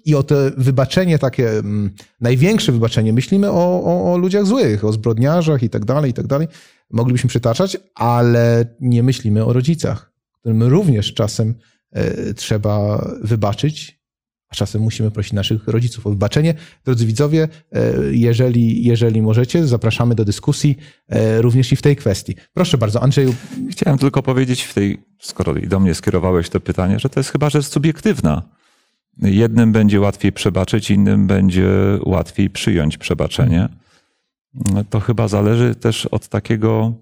[0.05, 4.93] i o te wybaczenie, takie mm, największe wybaczenie, myślimy o, o, o ludziach złych, o
[4.93, 6.49] zbrodniarzach i tak dalej, i tak dalej.
[6.91, 11.55] Moglibyśmy przytaczać, ale nie myślimy o rodzicach, którym również czasem
[11.93, 14.01] e, trzeba wybaczyć,
[14.49, 16.55] a czasem musimy prosić naszych rodziców o wybaczenie.
[16.85, 20.77] Drodzy widzowie, e, jeżeli, jeżeli możecie, zapraszamy do dyskusji
[21.09, 22.35] e, również i w tej kwestii.
[22.55, 23.35] Proszę bardzo, Andrzeju,
[23.71, 27.31] Chciałem tylko powiedzieć w tej, skoro i do mnie skierowałeś to pytanie, że to jest
[27.31, 28.43] chyba rzecz subiektywna.
[29.23, 31.69] jednym będzie łatwiej przebaczyć, innym będzie
[32.05, 33.69] łatwiej przyjąć przebaczenie.
[34.91, 36.93] To chyba zależy też od takiego,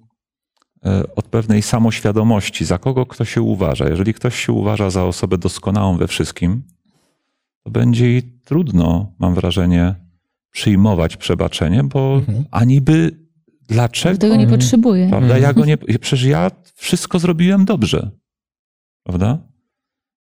[0.87, 3.89] e, od pewnej samoświadomości, za kogo kto się uważa.
[3.89, 6.63] Jeżeli ktoś się uważa za osobę doskonałą we wszystkim,
[7.63, 9.95] to będzie jej trudno, mam wrażenie,
[10.51, 13.19] przyjmować przebaczenie, bo a niby
[13.69, 14.19] dlaczego?
[14.19, 15.09] Tego nie potrzebuje.
[15.09, 15.39] Prawda?
[15.39, 18.11] Ja go nie, przecież ja wszystko zrobiłem dobrze.
[19.03, 19.39] Prawda?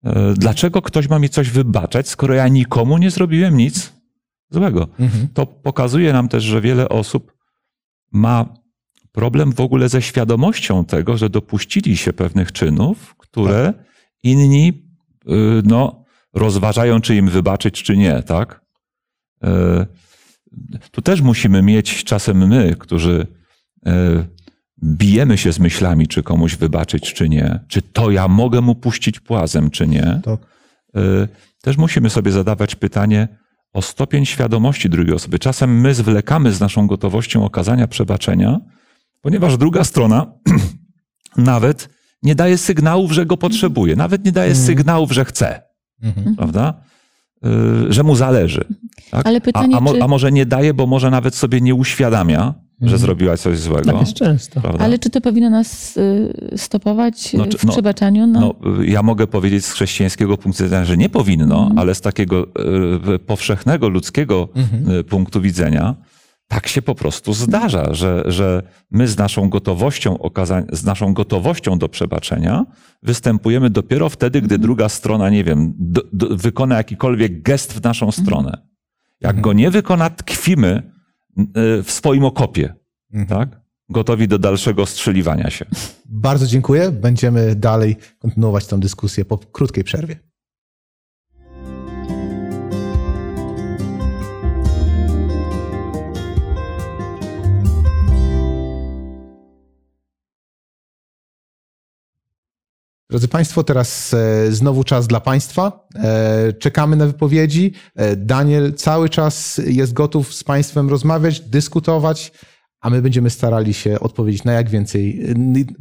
[0.03, 3.98] E, Dlaczego ktoś ma mi coś wybaczać, skoro ja nikomu nie zrobiłem nic
[4.49, 4.87] złego?
[5.33, 7.33] To pokazuje nam też, że wiele osób
[8.11, 8.45] ma
[9.11, 13.73] problem w ogóle ze świadomością tego, że dopuścili się pewnych czynów, które
[14.23, 14.67] inni
[15.27, 15.31] y,
[15.65, 18.61] no, rozważają, czy im wybaczyć, czy nie, tak?
[19.43, 19.85] E,
[20.91, 23.27] Tu też musimy mieć czasem my, którzy
[23.85, 24.25] e,
[24.83, 29.19] bijemy się z myślami, czy komuś wybaczyć, czy nie, czy to ja mogę mu puścić
[29.19, 30.21] płazem, czy nie.
[30.23, 30.39] Tak.
[30.95, 31.27] E,
[31.61, 33.27] Też musimy sobie zadawać pytanie
[33.73, 35.39] o stopień świadomości drugiej osoby.
[35.39, 38.59] Czasem my zwlekamy z naszą gotowością okazania przebaczenia,
[39.21, 40.25] ponieważ druga strona
[41.37, 41.89] nawet
[42.23, 45.61] nie daje sygnałów, że go potrzebuje, nawet nie daje sygnałów, że chce,
[46.37, 46.73] prawda?
[47.89, 48.65] Y, Że mu zależy.
[49.11, 49.27] Tak?
[49.27, 51.75] Ale pytanie, a, a, mo- czy- a może nie daje, bo może nawet sobie nie
[51.75, 53.91] uświadamia, że zrobiła coś złego.
[53.91, 54.61] Tak jest często.
[54.61, 54.83] Prawda?
[54.85, 58.27] Ale czy to powinno nas y, stopować No, y, czy- w no, przebaczaniu?
[58.27, 61.79] No, No, ja mogę powiedzieć z chrześcijańskiego punktu widzenia, że nie powinno, Mhm.
[61.79, 62.47] ale z takiego
[63.15, 64.49] y, powszechnego ludzkiego
[64.99, 65.95] y, punktu widzenia
[66.47, 71.77] tak się po prostu zdarza, że, że my z naszą gotowością okaza- z naszą gotowością
[71.77, 72.65] do przebaczenia
[73.03, 78.11] występujemy dopiero wtedy, gdy druga strona, nie wiem, do, do, wykona jakikolwiek gest w naszą
[78.11, 78.57] stronę.
[79.21, 80.91] Jak go nie wykona, tkwimy
[81.83, 82.73] w swoim okopie,
[83.29, 83.61] tak?
[83.89, 85.65] Gotowi do dalszego strzeliwania się.
[86.05, 86.91] Bardzo dziękuję.
[86.91, 90.28] Będziemy dalej kontynuować tę dyskusję po krótkiej przerwie.
[103.09, 105.87] Drodzy Państwo, teraz e, znowu czas dla Państwa.
[105.95, 107.73] E, Czekamy na wypowiedzi.
[107.95, 112.31] E, Daniel cały czas jest gotów z Państwem rozmawiać, dyskutować,
[112.81, 115.25] a my będziemy starali się odpowiedzieć na jak więcej,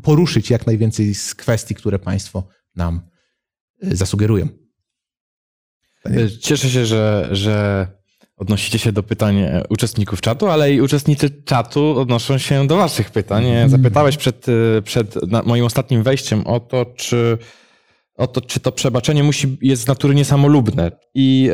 [0.02, 3.00] poruszyć jak najwięcej z kwestii, które Państwo nam
[3.82, 4.48] zasugerują.
[6.40, 7.86] Cieszę się, że, że
[8.38, 13.10] odnosicie się do pytań e, uczestników czatu, ale i uczestnicy czatu odnoszą się do waszych
[13.10, 13.46] pytań.
[13.46, 17.38] E, Zapytałeś przed, e, przed moim ostatnim wejściem o to, czy,
[18.16, 20.92] o to, czy to przebaczenie musi, jest z natury niesamolubne.
[21.14, 21.50] I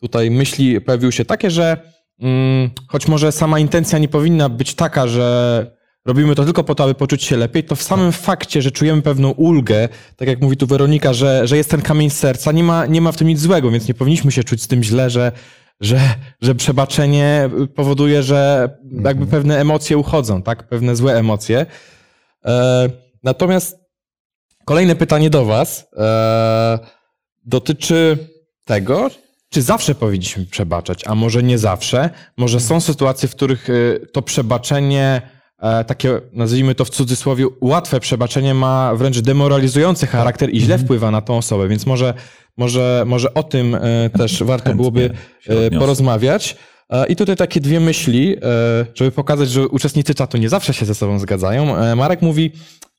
[0.00, 1.76] tutaj myśli pojawiły się takie, że
[2.20, 5.66] mm, choć może sama intencja nie powinna być taka, że
[6.04, 9.02] robimy to tylko po to, aby poczuć się lepiej, to w samym fakcie, że czujemy
[9.02, 12.86] pewną ulgę, tak jak mówi tu Weronika, że, że jest ten kamień serca, nie ma,
[12.86, 15.32] nie ma w tym nic złego, więc nie powinniśmy się czuć z tym źle, że,
[15.80, 16.00] że,
[16.40, 18.68] że przebaczenie powoduje, że
[19.04, 20.68] jakby pewne emocje uchodzą, tak?
[20.68, 21.66] Pewne złe emocje.
[22.44, 22.88] E,
[23.22, 23.78] natomiast
[24.64, 26.78] kolejne pytanie do Was e,
[27.44, 28.18] dotyczy
[28.64, 29.10] tego,
[29.54, 32.10] czy zawsze powinniśmy przebaczać, a może nie zawsze.
[32.36, 35.22] Może są sytuacje, w których y, to przebaczenie,
[35.86, 41.20] takie nazwijmy to w cudzysłowie, łatwe przebaczenie ma wręcz demoralizujący charakter i źle wpływa na
[41.20, 42.14] tą osobę, więc może,
[42.56, 45.10] może, może o tym e, też warto byłoby
[45.46, 46.56] e, porozmawiać.
[46.90, 48.40] E, I tutaj takie dwie myśli, e,
[48.94, 51.76] żeby pokazać, że uczestnicy czatu nie zawsze się ze sobą zgadzają.
[51.76, 52.52] E, Marek mówi,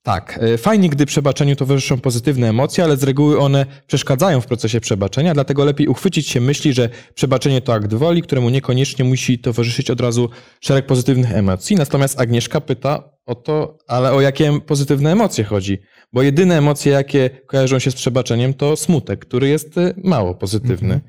[0.05, 4.79] tak, e, fajnie, gdy przebaczeniu towarzyszą pozytywne emocje, ale z reguły one przeszkadzają w procesie
[4.81, 9.91] przebaczenia, dlatego lepiej uchwycić się myśli, że przebaczenie to akt woli, któremu niekoniecznie musi towarzyszyć
[9.91, 10.29] od razu
[10.61, 11.75] szereg pozytywnych emocji.
[11.75, 15.81] Natomiast Agnieszka pyta o to, ale o jakie pozytywne emocje chodzi?
[16.13, 21.01] Bo jedyne emocje, jakie kojarzą się z przebaczeniem, to smutek, który jest e, mało pozytywny.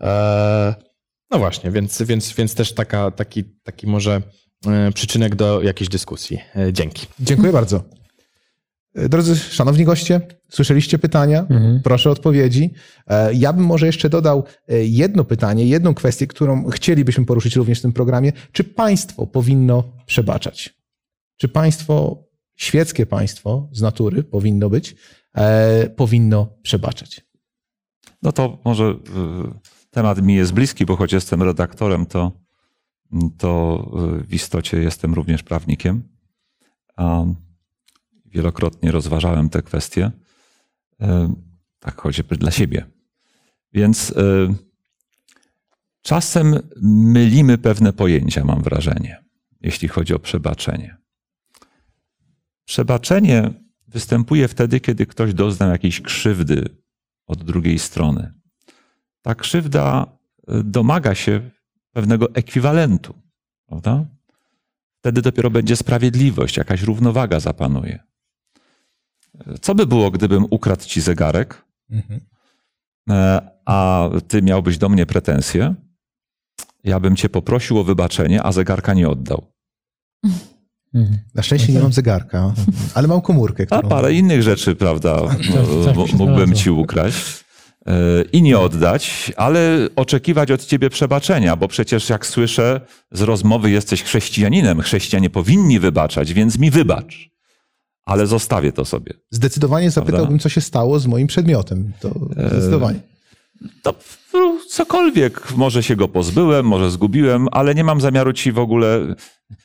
[0.00, 0.74] E,
[1.30, 4.22] no właśnie, więc, więc, więc też taka, taki, taki może
[4.66, 6.38] e, przyczynek do jakiejś dyskusji.
[6.56, 7.06] E, Dzięki.
[7.20, 8.01] Dziękuję bardzo.
[8.94, 11.46] E, Drodzy, szanowni goście, słyszeliście pytania?
[11.84, 12.70] Proszę o odpowiedzi.
[13.06, 17.78] E, Ja bym może jeszcze dodał e, jedno pytanie, jedną kwestię, którą chcielibyśmy poruszyć również
[17.78, 18.32] w tym programie.
[18.52, 20.74] Czy państwo powinno przebaczać?
[21.36, 22.24] Czy państwo,
[22.56, 24.96] świeckie państwo z natury powinno być,
[25.96, 27.20] powinno przebaczać?
[28.22, 28.94] No to może
[29.90, 32.32] temat mi jest bliski, bo choć jestem redaktorem, to,
[33.38, 33.90] to
[34.28, 36.02] w istocie jestem również prawnikiem.
[36.96, 37.24] A
[38.32, 40.10] wielokrotnie rozważałem te kwestie.
[41.02, 41.06] Y,
[41.80, 42.86] Tak choćby dla siebie.
[43.72, 44.14] Więc y,
[46.02, 49.24] czasem mylimy pewne pojęcia, mam wrażenie,
[49.60, 50.96] jeśli chodzi o przebaczenie.
[52.64, 53.50] Przebaczenie
[53.88, 56.68] występuje wtedy, kiedy ktoś doznał jakiejś krzywdy
[57.26, 58.32] od drugiej strony.
[59.22, 60.06] ta krzywda
[60.50, 61.50] y, domaga się
[61.92, 63.14] pewnego ekwiwalentu,
[63.66, 64.04] prawda?
[65.00, 67.98] Wtedy dopiero będzie sprawiedliwość, jakaś równowaga zapanuje.
[69.60, 71.64] Co by było, gdybym ukradł ci zegarek,
[73.10, 75.74] e, a ty miałbyś do mnie pretensje?
[76.84, 79.52] Ja bym cię poprosił o wybaczenie, a zegarka nie oddał.
[80.94, 81.18] Mhm.
[81.34, 82.54] Na szczęście nie mam zegarka,
[82.94, 83.88] ale mam komórkę, A którą...
[83.88, 85.44] parę innych rzeczy, prawda, mi
[86.08, 87.44] się mógłbym ci ukraść
[87.86, 87.92] e,
[88.32, 92.80] i nie oddać, ale oczekiwać od ciebie przebaczenia, bo przecież jak słyszę
[93.12, 97.31] z rozmowy jesteś chrześcijaninem, chrześcijanie powinni wybaczać, więc mi wybacz.
[98.04, 99.12] Ale zostawię to sobie.
[99.30, 101.92] Zdecydowanie zapytałbym, co się stało z moim przedmiotem.
[102.00, 103.00] To E, zdecydowanie.
[103.82, 103.94] To
[104.34, 109.14] no, cokolwiek, może się go pozbyłem, może zgubiłem, ale nie mam zamiaru ci w ogóle,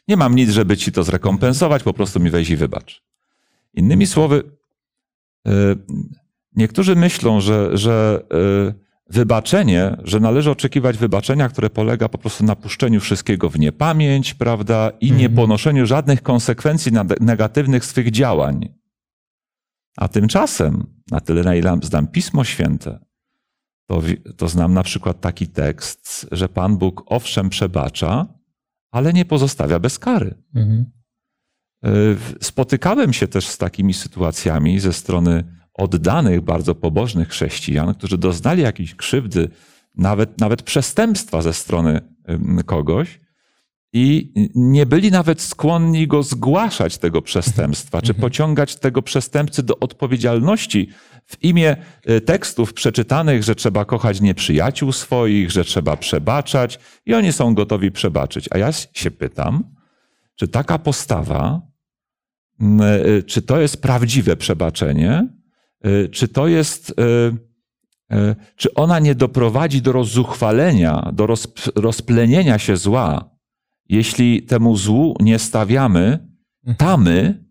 [0.07, 3.03] nie mam nic, żeby ci to zrekompensować, po prostu mi weź i wybacz.
[3.73, 4.43] Innymi słowy,
[5.47, 5.51] y,
[6.55, 8.23] niektórzy myślą, że, że
[8.69, 14.33] y, wybaczenie, że należy oczekiwać wybaczenia, które polega po prostu na puszczeniu wszystkiego w niepamięć,
[14.33, 18.73] prawda, i nie ponoszeniu żadnych konsekwencji negatywnych swych działań.
[19.97, 22.99] A tymczasem, na tyle na ile znam Pismo Święte,
[23.87, 24.01] to,
[24.37, 28.27] to znam na przykład taki tekst, że Pan Bóg owszem przebacza,
[28.91, 30.43] ale nie pozostawia bez kary.
[30.55, 30.85] Mhm.
[31.85, 38.61] Y, Spotykałem się też z takimi sytuacjami ze strony oddanych, bardzo pobożnych chrześcijan, którzy doznali
[38.61, 39.49] jakiejś krzywdy,
[39.95, 42.01] nawet, nawet przestępstwa ze strony
[42.65, 43.19] kogoś
[43.93, 50.89] i nie byli nawet skłonni go zgłaszać, tego przestępstwa, czy pociągać tego przestępcy do odpowiedzialności
[51.25, 51.77] w imię
[52.09, 57.91] y, tekstów przeczytanych, że trzeba kochać nieprzyjaciół swoich, że trzeba przebaczać i oni są gotowi
[57.91, 58.49] przebaczyć.
[58.51, 59.63] A ja się pytam,
[60.35, 61.61] czy taka postawa,
[63.19, 65.27] y, czy to jest prawdziwe przebaczenie,
[66.11, 66.93] czy to jest, y,
[68.15, 73.29] y, czy ona nie doprowadzi do rozzuchwalenia, do rozp- rozplenienia się zła,
[73.89, 76.27] jeśli temu złu nie stawiamy
[76.77, 77.43] tamy.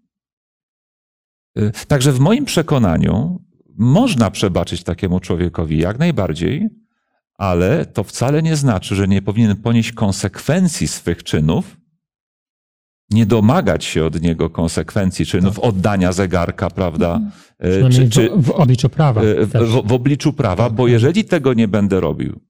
[1.58, 3.42] Y, Także w moim przekonaniu
[3.78, 6.68] można przebaczyć takiemu człowiekowi jak najbardziej,
[7.34, 11.76] ale to wcale nie znaczy, że nie powinien ponieść konsekwencji swych czynów,
[13.10, 17.20] nie domagać się od niego konsekwencji czynów oddania zegarka, prawda?
[17.60, 19.20] Przynajmniej Czy, czy, w, w obliczu prawa.
[19.20, 19.62] też.
[19.70, 22.40] w, w obliczu prawa, bo jeżeli tego nie będę robił,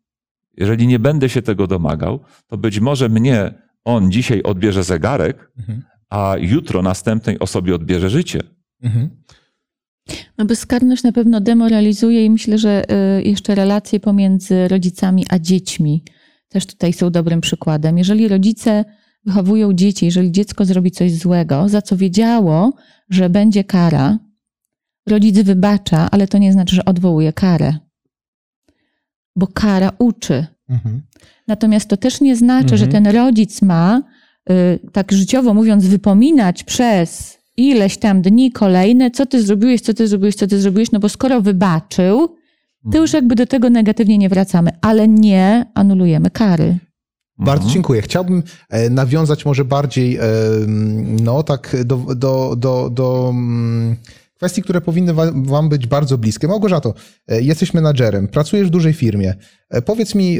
[0.56, 3.54] jeżeli nie będę się tego domagał, to być może mnie
[3.84, 5.82] on dzisiaj odbierze zegarek, Mhm.
[6.10, 8.40] a jutro następnej osobie odbierze życie.
[8.82, 9.10] Mhm.
[10.38, 12.84] No bezkarność na pewno demoralizuje i myślę, że
[13.18, 16.04] y, jeszcze relacje pomiędzy rodzicami a dziećmi
[16.48, 17.98] też tutaj są dobrym przykładem.
[17.98, 18.84] Jeżeli rodzice
[19.26, 22.72] wychowują dzieci, jeżeli dziecko zrobi coś złego, za co wiedziało,
[23.10, 24.18] że będzie kara,
[25.08, 27.74] rodzic wybacza, ale to nie znaczy, że odwołuje karę.
[29.36, 30.46] Bo kara uczy.
[30.68, 31.02] Mhm.
[31.48, 32.78] Natomiast to też nie znaczy, Mhm.
[32.78, 34.02] że ten rodzic ma,
[34.50, 40.08] y, tak życiowo mówiąc, wypominać przez ileś tam dni kolejne, co ty zrobiłeś, co ty
[40.08, 42.28] zrobiłeś, co ty zrobiłeś, no bo skoro wybaczył,
[42.92, 46.78] to już jakby do tego negatywnie nie wracamy, ale nie anulujemy kary.
[47.38, 47.72] Bardzo Mhm.
[47.74, 48.02] dziękuję.
[48.02, 50.20] Chciałbym e, nawiązać może bardziej, e,
[51.22, 53.96] no tak, do, do, do, do mm,
[54.36, 56.48] kwestii, które powinny wa- Wam być bardzo bliskie.
[56.48, 56.94] Małgorzato,
[57.28, 59.34] e, jesteś menadżerem, pracujesz w dużej firmie.
[59.84, 60.38] Powiedz mi,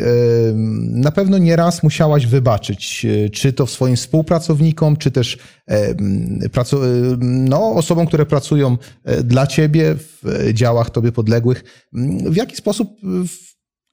[0.90, 7.70] na pewno nieraz musiałaś wybaczyć, czy to swoim współpracownikom, czy też m, pracu- e, no,
[7.74, 8.76] osobom, które pracują
[9.24, 11.64] dla Ciebie w działach Tobie podległych.
[11.94, 13.01] M, W jaki sposób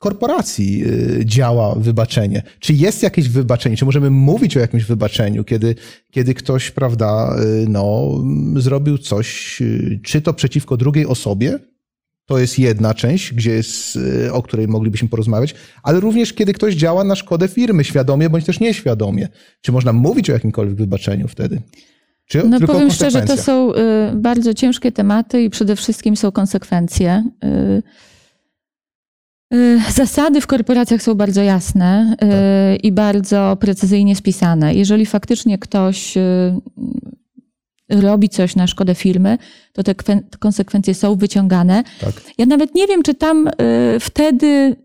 [0.03, 0.83] korporacji
[1.19, 2.41] y, działa wybaczenie?
[2.59, 3.77] Czy jest jakieś wybaczenie?
[3.77, 5.75] Czy możemy mówić o jakimś wybaczeniu, kiedy,
[6.11, 8.09] kiedy ktoś, prawda, y, no,
[8.55, 11.59] zrobił coś, y, czy to przeciwko drugiej osobie?
[12.25, 13.99] To jest jedna część, gdzie jest,
[14.31, 18.59] o której moglibyśmy porozmawiać, ale również kiedy ktoś działa na szkodę firmy, świadomie bądź też
[18.59, 19.27] nieświadomie.
[19.61, 21.61] Czy można mówić o jakimkolwiek wybaczeniu wtedy?
[22.25, 23.71] Czy No powiem szczerze, to są
[24.13, 27.23] bardzo ciężkie tematy i przede wszystkim są konsekwencje.
[29.53, 32.15] Y, Zasady w korporacjach są bardzo jasne
[32.73, 34.73] y, i bardzo precyzyjnie spisane.
[34.73, 36.21] Jeżeli faktycznie ktoś y,
[38.01, 39.37] robi coś na szkodę firmy,
[39.73, 41.83] to te kwen- konsekwencje są wyciągane.
[42.01, 42.13] Tak.
[42.37, 43.51] Ja nawet nie wiem, czy tam y,
[43.99, 44.75] wtedy y,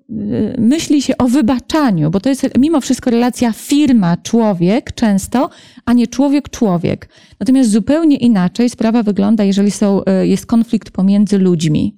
[0.59, 5.51] myśli się o wybaczaniu, bo to jest mimo wszystko relacja firma-człowiek często,
[5.85, 7.09] a nie człowiek-człowiek.
[7.41, 11.95] Natomiast zupełnie inaczej sprawa wygląda, jeżeli są, y, jest konflikt pomiędzy ludźmi.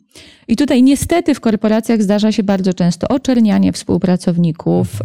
[0.49, 5.05] I tutaj niestety w korporacjach zdarza się bardzo często oczernianie współpracowników, y,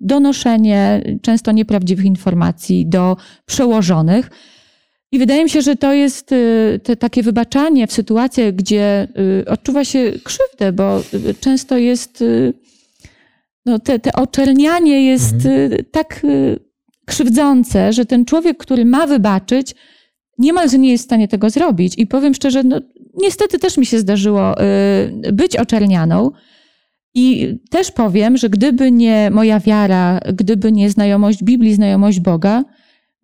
[0.00, 3.16] donoszenie często nieprawdziwych informacji do
[3.46, 4.30] przełożonych.
[5.14, 9.08] I wydaje mi się, że to jest y, te, takie wybaczanie w sytuacjach, gdzie
[9.42, 12.24] y, odczuwa się krzywdę, bo y, często jest
[13.66, 16.22] no, te, te oczernianie jest y, tak
[17.06, 19.74] krzywdzące, że ten człowiek, który ma wybaczyć,
[20.38, 21.94] niemalże nie jest w stanie tego zrobić.
[21.96, 22.80] I powiem szczerze, no,
[23.22, 24.54] niestety też mi się zdarzyło
[25.32, 26.30] być oczernianą.
[27.14, 32.64] I też powiem, że gdyby nie moja wiara, gdyby nie znajomość Biblii, znajomość Boga,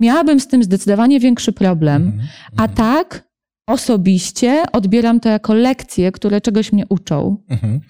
[0.01, 2.21] miałabym z tym zdecydowanie większy problem.
[2.57, 3.31] A tak
[3.67, 7.37] osobiście odbieram to jako lekcje, które czegoś mnie uczą.
[7.49, 7.81] Mhm.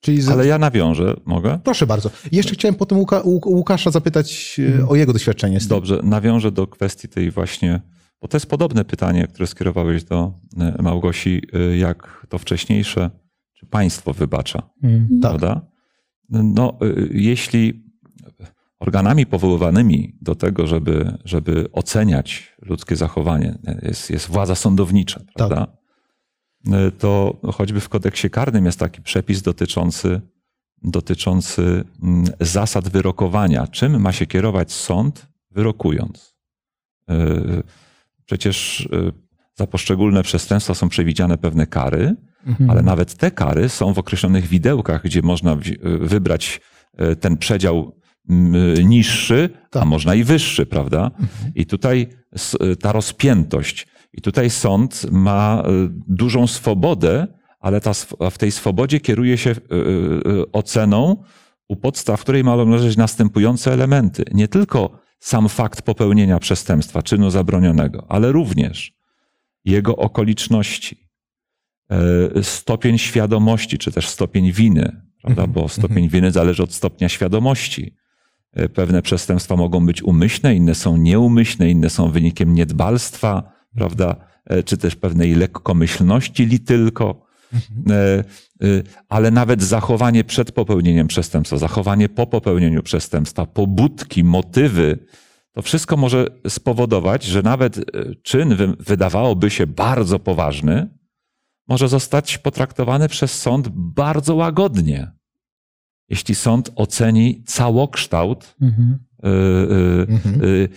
[0.00, 0.28] Czyli z...
[0.28, 1.58] Ale ja nawiążę, mogę?
[1.64, 2.10] Proszę bardzo.
[2.32, 5.66] Jeszcze chciałem potem Łuka, Łuk- Łukasza zapytać e, o jego doświadczenie z.
[5.68, 7.80] Dobrze, nawiążę do kwestii tej właśnie,
[8.22, 13.10] bo to jest podobne pytanie, które skierowałeś do e, Małgosi, e, jak to wcześniejsze,
[13.54, 15.08] czy państwo wybacza, Mm.
[15.08, 15.30] Tak.
[15.30, 15.66] prawda?
[16.28, 16.78] No,
[17.10, 17.83] jeśli
[18.84, 25.66] organami powoływanymi do tego, żeby, żeby oceniać ludzkie zachowanie, jest, jest władza sądownicza, prawda?
[26.72, 30.20] E, To choćby w kodeksie karnym jest taki przepis dotyczący,
[30.82, 33.66] dotyczący mm, zasad wyrokowania.
[33.66, 36.36] Czym ma się kierować sąd, wyrokując?
[37.08, 37.14] E,
[38.24, 39.12] Przecież e,
[39.54, 42.16] za poszczególne przestępstwa są przewidziane pewne kary,
[42.46, 42.70] Mhm.
[42.70, 45.56] ale nawet te kary są w określonych widełkach, gdzie można
[46.00, 46.60] wybrać
[47.20, 47.96] ten przedział
[48.30, 49.84] mm, niższy, a Tak.
[49.84, 51.10] można i wyższy, prawda?
[51.54, 53.86] I tutaj s- ta rozpiętość.
[54.12, 55.70] I tutaj sąd ma e,
[56.08, 57.26] dużą swobodę,
[57.60, 57.92] ale ta,
[58.30, 59.54] w tej swobodzie kieruje się
[60.52, 61.22] oceną,
[61.68, 64.24] u podstaw której mają leżeć następujące elementy.
[64.34, 68.92] Nie tylko sam fakt popełnienia przestępstwa, czynu zabronionego, ale również
[69.64, 71.08] jego okoliczności,
[71.90, 75.46] e, stopień świadomości, czy też stopień winy, prawda?
[75.46, 77.94] bo stopień winy zależy od stopnia świadomości.
[78.54, 84.16] E, Pewne przestępstwa mogą być umyślne, inne są nieumyślne, inne są wynikiem niedbalstwa, prawda?
[84.46, 87.24] E, czy też pewnej lekkomyślności li tylko.
[87.90, 88.24] E, e,
[89.08, 94.98] Ale nawet zachowanie przed popełnieniem przestępstwa, zachowanie po popełnieniu przestępstwa, pobudki, motywy,
[95.52, 97.80] to wszystko może spowodować, że nawet
[98.22, 100.88] czyn wy- wydawałoby się bardzo poważny,
[101.68, 105.12] może zostać potraktowany przez sąd bardzo łagodnie.
[106.08, 108.98] Jeśli sąd oceni całokształt Mhm.
[109.24, 110.44] y, y, Mhm.
[110.44, 110.68] y,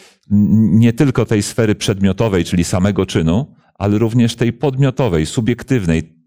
[0.80, 6.18] nie tylko tej sfery przedmiotowej, czyli samego czynu, ale również tej podmiotowej, subiektywnej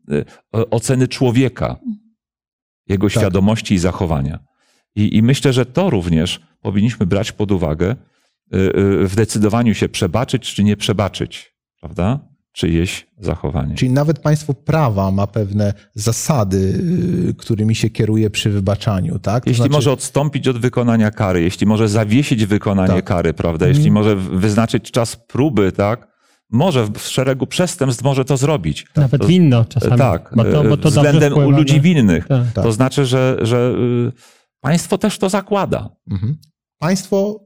[0.71, 1.77] oceny człowieka,
[2.89, 3.13] jego Tak.
[3.13, 4.39] świadomości i zachowania.
[4.95, 7.97] I, I myślę, że to również powinniśmy brać pod uwagę
[9.05, 12.29] w decydowaniu się przebaczyć czy nie przebaczyć, prawda?
[12.65, 13.75] Czyjeś zachowanie.
[13.75, 16.81] Czyli nawet państwo prawa ma pewne zasady,
[17.31, 19.45] y, którymi się kieruje przy wybaczaniu, tak?
[19.45, 23.05] To Jeśli znaczy- może odstąpić od wykonania kary, jeśli może zawiesić wykonanie Tak.
[23.05, 23.69] kary, prawda?
[23.69, 26.09] Jeśli może w- wyznaczyć czas próby, tak?
[26.51, 28.87] Może w szeregu przestępstw może to zrobić.
[28.97, 29.99] Nawet To- winno czasami.
[29.99, 32.27] Tak, bo to, bo to dobrze względem u ludzi winnych.
[32.29, 32.53] Tak.
[32.55, 32.65] Tak.
[32.65, 33.73] To znaczy, że, że
[34.09, 34.13] y,
[34.61, 35.91] państwo też to zakłada.
[36.11, 36.37] Mhm.
[36.79, 37.41] Państwo,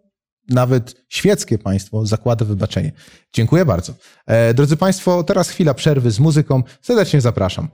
[0.49, 2.93] nawet świeckie państwo, zakłada wybaczenie.
[3.33, 3.95] Dziękuję bardzo.
[4.27, 6.63] E, drodzy Państwo, teraz chwila przerwy z muzyką.
[6.83, 7.69] Serdecznie zapraszam.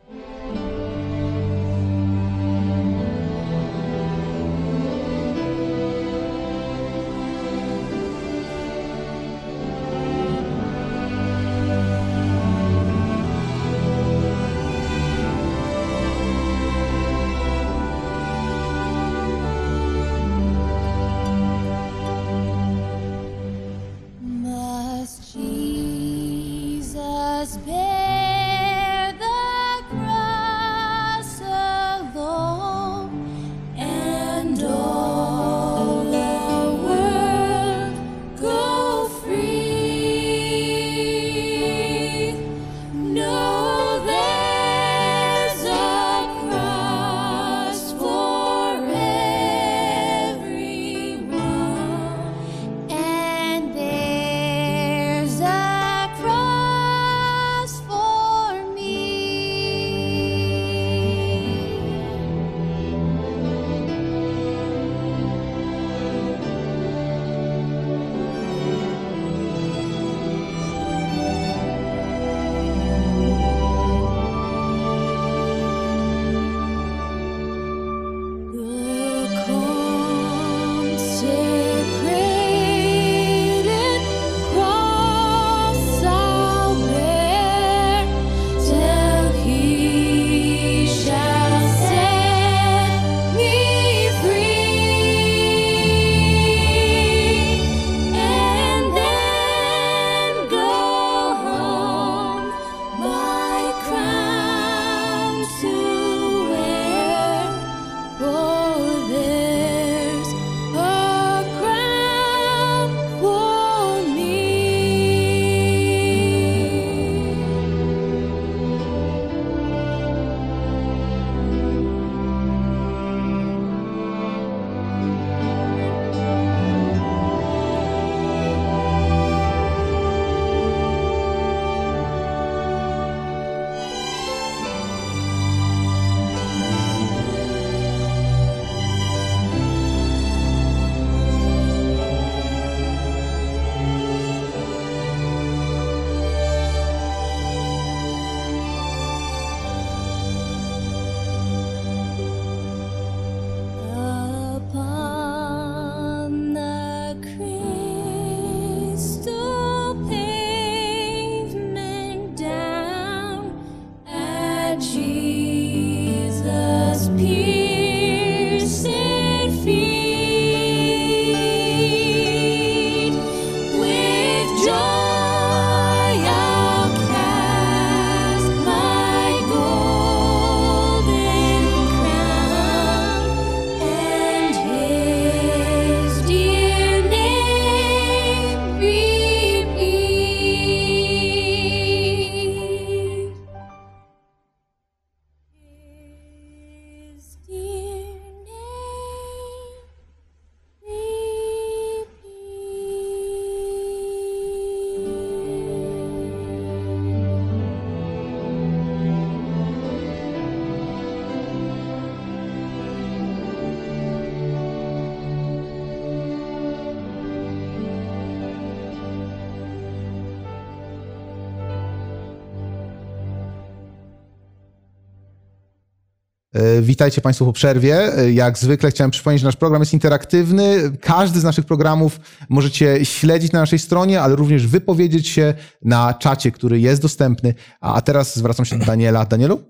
[226.82, 228.18] Witajcie Państwo po przerwie.
[228.18, 230.76] E, Jak zwykle chciałem przypomnieć, że nasz program jest interaktywny.
[231.01, 236.53] Każdy z naszych programów możecie śledzić na naszej stronie, ale również wypowiedzieć się na czacie,
[236.53, 237.55] który jest dostępny.
[237.80, 239.24] A teraz zwracam się do Daniela.
[239.24, 239.61] Danielu?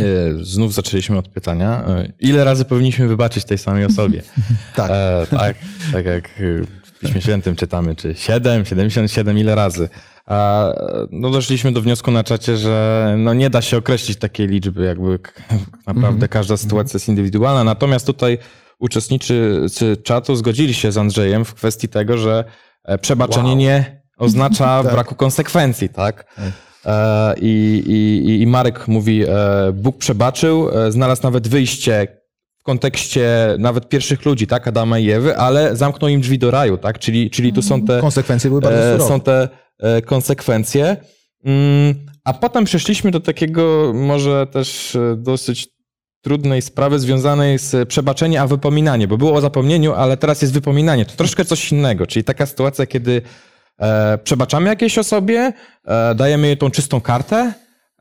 [0.00, 1.84] E, Znów zaczęliśmy od pytania.
[1.88, 4.22] e, Ile razy powinniśmy wybaczyć tej samej osobie?
[4.76, 4.90] Tak.
[4.90, 5.56] E, tak,
[5.92, 9.88] tak jak e, Piśmie Świętym czytamy, czy 7, 77, ile razy.
[10.26, 10.68] A,
[11.10, 15.18] no doszliśmy do wniosku na czacie, że no nie da się określić takiej liczby, jakby
[15.86, 17.64] naprawdę każda sytuacja jest indywidualna.
[17.64, 18.38] Natomiast tutaj
[18.78, 19.60] uczestnicy
[20.04, 22.44] czatu zgodzili się z Andrzejem w kwestii tego, że
[22.84, 23.58] e, przebaczenie Wow.
[23.58, 24.92] nie oznacza Tak.
[24.92, 26.26] braku konsekwencji, tak?
[26.86, 27.82] E, I,
[28.26, 29.28] i, I Marek mówi, e,
[29.72, 32.23] Bóg przebaczył, znalazł nawet wyjście
[32.64, 36.98] kontekście nawet pierwszych ludzi, tak, Adama i Ewy, ale zamknął im drzwi do raju, tak,
[36.98, 39.08] czyli, czyli tu są te, Konsekwencje były bardzo e, surowe.
[39.08, 39.48] są te
[39.80, 40.96] e, konsekwencje.
[41.44, 41.94] Mm,
[42.24, 45.68] A potem przeszliśmy do takiego może też e, dosyć
[46.22, 51.04] trudnej sprawy związanej z przebaczeniem, a wypominanie, bo było o zapomnieniu, ale teraz jest wypominanie.
[51.04, 53.22] To troszkę coś innego, czyli taka sytuacja, kiedy
[54.24, 55.52] przebaczamy jakiejś osobie,
[56.16, 57.52] dajemy jej tą czystą kartę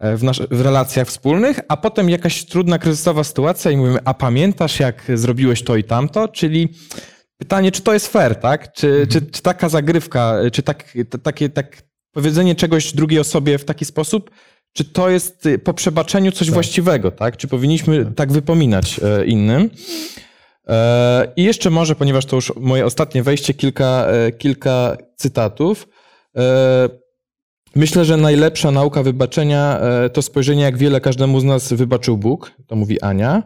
[0.04, 4.80] w, nasz, w relacjach wspólnych, a potem jakaś trudna, kryzysowa sytuacja i mówimy, a pamiętasz
[4.80, 6.28] jak zrobiłeś to i tamto?
[6.28, 6.70] Czyli
[7.38, 8.74] pytanie, czy to jest fair, tak?
[8.74, 10.94] Czy, czy, czy taka zagrywka, czy tak,
[11.24, 14.32] takie tak powiedzenie czegoś drugiej osobie w taki sposób,
[14.74, 17.38] czy to jest y, po przebaczeniu coś właściwego, tak?
[17.38, 19.70] Czy powinniśmy tak wypominać e, innym?
[20.68, 25.88] E, I jeszcze może, ponieważ to już moje ostatnie wejście, kilka, e, kilka cytatów.
[27.76, 32.52] Myślę, że najlepsza nauka wybaczenia e, to spojrzenie, jak wiele każdemu z nas wybaczył Bóg.
[32.68, 33.44] To mówi Ania.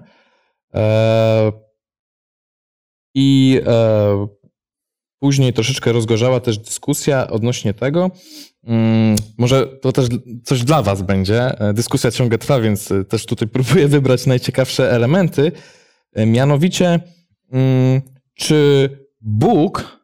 [0.73, 1.51] E,
[3.15, 4.28] I e,
[5.19, 8.11] później troszeczkę rozgorzała też dyskusja odnośnie tego.
[8.63, 10.07] Mm, Może to też
[10.43, 11.51] coś dla Was będzie.
[11.73, 15.51] Dyskusja ciągle trwa, więc też tutaj próbuję wybrać najciekawsze elementy.
[16.15, 16.99] Mianowicie,
[17.51, 18.01] mm,
[18.34, 18.89] czy
[19.21, 19.97] Bóg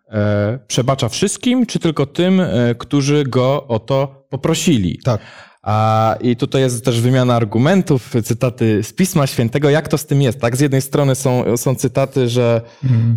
[0.67, 4.99] przebacza wszystkim, czy tylko tym, e, którzy go o to poprosili?
[5.03, 5.21] Tak.
[5.61, 9.69] A, I tutaj jest też wymiana argumentów, cytaty z Pisma Świętego.
[9.69, 10.39] Jak to z tym jest?
[10.39, 12.61] Tak, z jednej strony są, są cytaty, że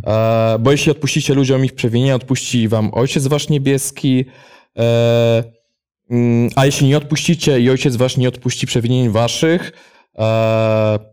[0.07, 4.25] e, bo jeśli odpuścicie ludziom ich przewinienia, odpuści wam Ojciec Wasz Niebieski,
[4.79, 5.45] e,
[6.11, 9.96] mm, a jeśli nie odpuścicie i Ojciec Wasz nie odpuści przewinień Waszych, e,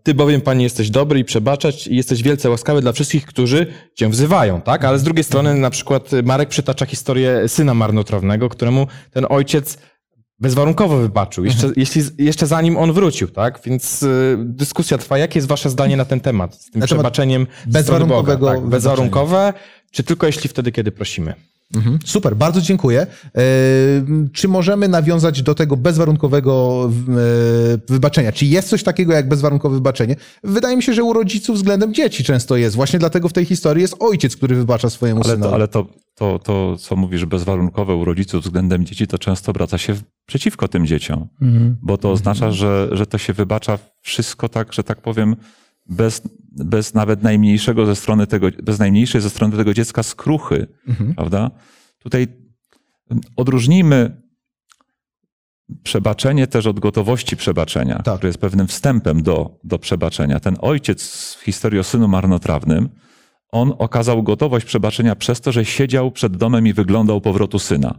[0.03, 4.09] Ty bowiem, Panie, jesteś dobry i przebaczać i jesteś wielce łaskawy dla wszystkich, którzy Cię
[4.09, 4.85] wzywają, tak?
[4.85, 9.77] Ale z drugiej strony na przykład Marek przytacza historię syna marnotrawnego, któremu ten ojciec
[10.39, 13.59] bezwarunkowo wybaczył, jeszcze, jeśli, jeszcze zanim on wrócił, tak?
[13.65, 15.17] Więc y, dyskusja trwa.
[15.17, 16.55] Jakie jest wasze zdanie na ten temat?
[16.55, 18.69] Z tym Na przebaczeniem bezwarunkowego Boga, tak?
[18.69, 19.53] Bezwarunkowe,
[19.91, 21.33] czy tylko jeśli wtedy, kiedy prosimy?
[21.75, 21.99] Mhm.
[22.05, 23.01] Super, bardzo dziękuję.
[23.01, 23.41] E,
[24.33, 28.31] Czy możemy nawiązać do tego bezwarunkowego e, wybaczenia?
[28.31, 30.15] Czy jest coś takiego jak bezwarunkowe wybaczenie?
[30.43, 32.75] Wydaje mi się, że u rodziców względem dzieci często jest.
[32.75, 35.49] Właśnie dlatego w tej historii jest ojciec, który wybacza swojemu Ale, synowi.
[35.49, 39.77] to, ale to, to, to, co mówisz, bezwarunkowe u rodziców względem dzieci, to często obraca
[39.77, 39.95] się
[40.25, 41.27] przeciwko tym dzieciom.
[41.41, 41.75] Mhm.
[41.81, 45.35] Bo to oznacza, że, że to się wybacza wszystko tak, że tak powiem,
[45.85, 46.21] bez,
[46.51, 51.15] bez nawet najmniejszego ze strony tego, bez najmniejszej ze strony tego dziecka skruchy, Mhm.
[51.15, 51.51] prawda?
[51.99, 52.27] Tutaj
[53.35, 54.21] odróżnijmy
[55.83, 58.15] przebaczenie też od gotowości przebaczenia, Tak.
[58.17, 60.39] które jest pewnym wstępem do, do przebaczenia.
[60.39, 62.89] Ten ojciec w historii o synu marnotrawnym,
[63.51, 67.97] on okazał gotowość przebaczenia przez to, że siedział przed domem i wyglądał powrotu syna.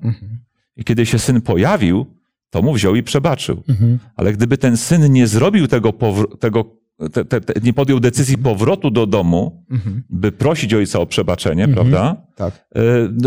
[0.76, 2.06] I kiedy się syn pojawił,
[2.50, 3.62] to mu wziął i przebaczył.
[3.68, 3.98] Mhm.
[4.16, 6.64] Ale gdyby ten syn nie zrobił tego, powr- tego
[7.12, 10.02] te, te, te, nie podjął decyzji powrotu do domu, Mhm.
[10.10, 12.16] by prosić ojca o przebaczenie, prawda?
[12.36, 12.66] Tak,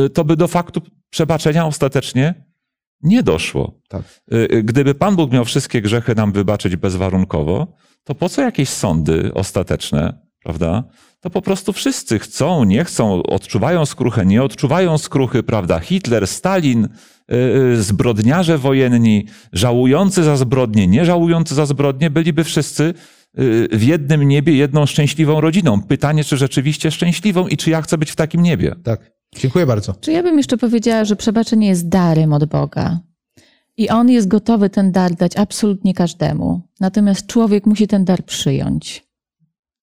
[0.05, 2.33] Y, To by do faktu przebaczenia ostatecznie
[3.03, 3.79] nie doszło.
[3.89, 4.03] tak.
[4.33, 7.67] Y, Gdyby Pan Bóg miał wszystkie grzechy nam wybaczyć bezwarunkowo,
[8.03, 10.83] to po co jakieś sądy ostateczne, prawda?
[11.21, 15.79] To po prostu wszyscy chcą, nie chcą, odczuwają skruchę, nie odczuwają skruchy, prawda?
[15.79, 16.87] Hitler, Stalin,
[17.75, 22.93] zbrodniarze wojenni, żałujący za zbrodnie, nie żałujący za zbrodnie, byliby wszyscy
[23.71, 25.81] w jednym niebie jedną szczęśliwą rodziną.
[25.81, 28.75] Pytanie, czy rzeczywiście szczęśliwą i czy ja chcę być w takim niebie?
[28.83, 29.11] tak.
[29.39, 29.93] Dziękuję bardzo.
[30.01, 32.99] Czy ja bym jeszcze powiedziała, że przebaczenie jest darem od Boga.
[33.77, 36.61] I on jest gotowy ten dar dać absolutnie każdemu.
[36.79, 39.07] Natomiast człowiek musi ten dar przyjąć.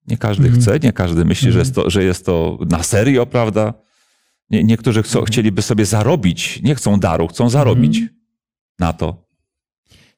[0.09, 0.63] Nie każdy Mhm.
[0.63, 3.75] chce, nie każdy myśli, że, jest to, że jest to na serio, prawda?
[4.51, 8.01] Nie, niektórzy chcą, chcieliby sobie zarobić, nie chcą daru, chcą zarobić
[8.79, 9.24] na to.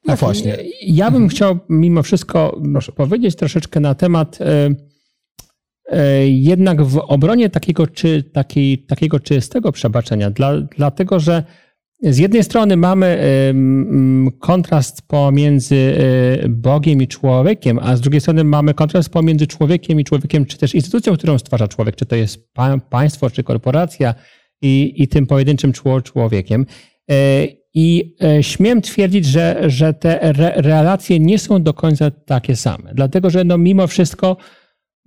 [0.07, 0.57] No właśnie.
[0.81, 2.61] Ja bym chciał mimo wszystko
[2.95, 4.69] powiedzieć troszeczkę na temat e,
[5.91, 11.43] e, jednak w obronie takiego, czy, takiej, takiego czystego przebaczenia, dla, dlatego że
[12.01, 15.95] z jednej strony mamy ym, kontrast pomiędzy
[16.49, 20.75] Bogiem i człowiekiem, a z drugiej strony mamy kontrast pomiędzy człowiekiem i człowiekiem, czy też
[20.75, 24.15] instytucją, którą stwarza człowiek, czy to jest pa, państwo, czy korporacja
[24.61, 26.65] i, i tym pojedynczym czło- człowiekiem.
[27.11, 32.55] Y, I y, śmiem twierdzić, że, że te re, relacje nie są do końca takie
[32.55, 34.37] same, dlatego że no, mimo wszystko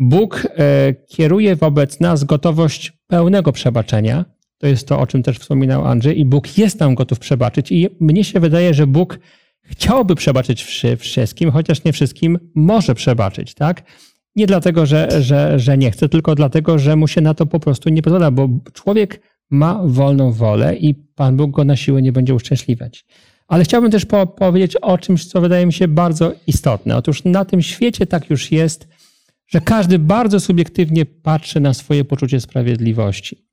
[0.01, 4.25] Bóg e, kieruje wobec nas gotowość pełnego przebaczenia.
[4.59, 7.73] To jest to, o czym też wspominał Andrzej, i Bóg jest nam gotów przebaczyć.
[7.73, 9.19] I mnie się wydaje, że Bóg
[9.63, 13.83] chciałby przebaczyć wszy- wszystkim, chociaż nie wszystkim może przebaczyć, tak?
[14.37, 17.61] Nie dlatego, że, że, że nie chce, tylko dlatego, że mu się na to po
[17.61, 19.21] prostu nie pozwala, bo człowiek
[19.51, 23.05] ma wolną wolę i Pan Bóg go na siłę nie będzie uszczęśliwiać.
[23.49, 26.97] Ale chciałbym też po, powiedzieć o czymś, co wydaje mi się bardzo istotne.
[26.97, 28.89] Otóż na tym świecie tak już jest,
[29.47, 33.45] że każdy bardzo subiektywnie patrzy na swoje poczucie sprawiedliwości.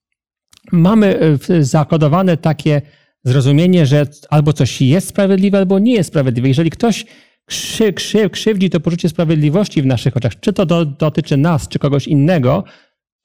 [0.72, 1.20] Mamy
[1.50, 2.82] e, zakodowane takie
[3.24, 6.48] zrozumienie, że albo coś jest sprawiedliwe, albo nie jest sprawiedliwe.
[6.48, 7.06] Jeżeli ktoś
[7.46, 11.80] krzy, krzy, krzywdzi to poczucie sprawiedliwości w naszych oczach, czy to do, dotyczy nas, czy
[11.80, 12.64] kogoś innego,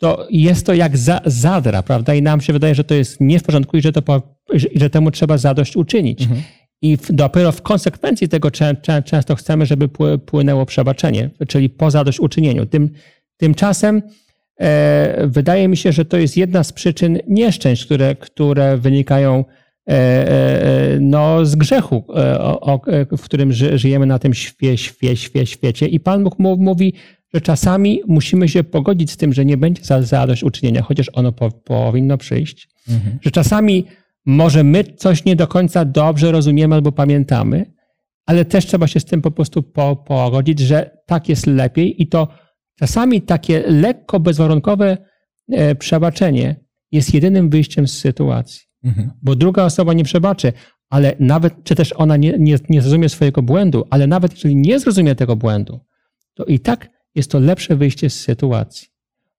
[0.02, 2.14] to jest to jak za, zadra, prawda?
[2.14, 4.22] I nam się wydaje, że to jest nie w porządku i że, to
[4.52, 6.28] że, że temu trzeba zadość uczynić.
[6.82, 11.70] I w, dopiero w konsekwencji tego czę, czę, często chcemy, żeby pły- płynęło przebaczenie, czyli
[11.70, 12.66] po zadośćuczynieniu.
[12.66, 12.90] Tym,
[13.36, 14.02] tymczasem
[14.60, 19.44] e, wydaje mi się, że to jest jedna z przyczyn nieszczęść, które, które wynikają
[19.88, 24.34] e, e, no, z grzechu, e, o, o, e, w którym ży, żyjemy na tym
[24.34, 25.86] świe, świe, świe, świecie.
[25.86, 26.94] I Pan Bóg mówi,
[27.34, 31.50] że czasami musimy się pogodzić z tym, że nie będzie za- zadośćuczynienia, chociaż ono po,
[31.50, 32.68] powinno przyjść.
[33.20, 33.84] Że czasami
[34.26, 37.72] może my coś nie do końca dobrze rozumiemy albo pamiętamy,
[38.26, 42.06] ale też trzeba się z tym po prostu po, pogodzić, że tak jest lepiej i
[42.06, 42.28] to
[42.78, 44.98] czasami takie lekko bezwarunkowe
[45.52, 46.56] e, przebaczenie
[46.92, 48.60] jest jedynym wyjściem z sytuacji.
[49.22, 50.52] Bo druga osoba nie przebaczy,
[50.90, 54.78] ale nawet, czy też ona nie, nie, nie zrozumie swojego błędu, ale nawet jeżeli nie
[54.80, 55.80] zrozumie tego błędu,
[56.34, 58.88] to i tak jest to lepsze wyjście z sytuacji.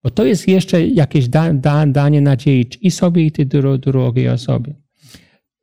[0.04, 4.30] Bo to jest jeszcze jakieś da, da, danie nadziei i sobie, i tej dru, drugiej
[4.30, 4.76] osobie.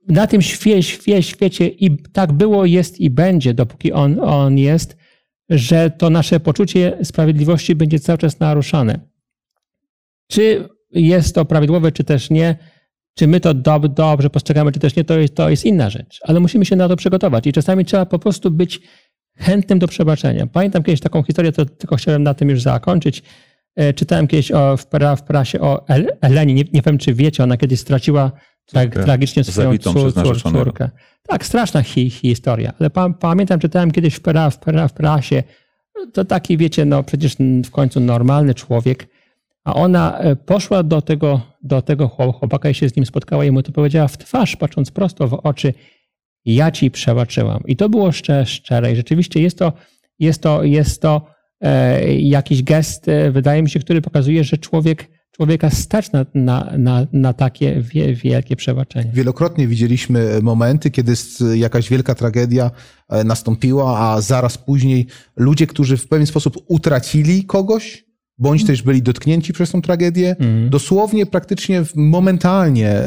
[0.08, 4.96] Na tym świe, świe, świecie i tak było, jest i będzie, dopóki on, on jest,
[5.50, 9.00] że to nasze poczucie sprawiedliwości będzie cały czas naruszane.
[10.30, 12.56] Czy jest to prawidłowe, czy też nie,
[13.14, 16.20] czy my to dob, dobrze postrzegamy, czy też nie, to jest, to jest inna rzecz.
[16.22, 18.80] Ale musimy się na to przygotować i czasami trzeba po prostu być
[19.40, 20.46] chętnym do przebaczenia.
[20.46, 23.22] Pamiętam kiedyś taką historię, to tylko chciałem na tym już zakończyć.
[23.76, 27.14] E, Czytałem kiedyś o, w, pra, w prasie o El, Eleni, nie, nie wiem czy
[27.14, 28.32] wiecie, ona kiedyś straciła
[28.72, 30.90] tak, tragicznie swoją cór, cór, córkę.
[31.28, 32.72] Tak, straszna hi, historia.
[32.80, 35.42] Ale pa, pamiętam, czytałem kiedyś w, pra, w, pra, w prasie,
[36.12, 39.08] to taki, wiecie, no przecież w końcu normalny człowiek,
[39.64, 43.44] a ona e, poszła do tego, do tego chłop- chłopaka i się z nim spotkała
[43.44, 45.74] i mu to powiedziała w twarz, patrząc prosto w oczy,
[46.44, 47.62] ja ci przebaczyłam.
[47.66, 48.10] I to było
[48.44, 48.92] szczere.
[48.92, 49.72] I rzeczywiście jest to,
[50.18, 51.26] jest to, jest to
[51.60, 56.72] e, jakiś gest, e, wydaje mi się, który pokazuje, że człowiek, człowieka stać na, na,
[56.78, 59.10] na, na takie wie, wielkie przebaczenie.
[59.14, 61.12] Wielokrotnie widzieliśmy momenty, kiedy
[61.54, 62.70] jakaś wielka tragedia
[63.08, 68.09] e, nastąpiła, a zaraz później ludzie, którzy w pewien sposób utracili kogoś,
[68.40, 70.36] bądź też byli dotknięci przez tą tragedię,
[70.70, 73.06] dosłownie, praktycznie momentalnie, e,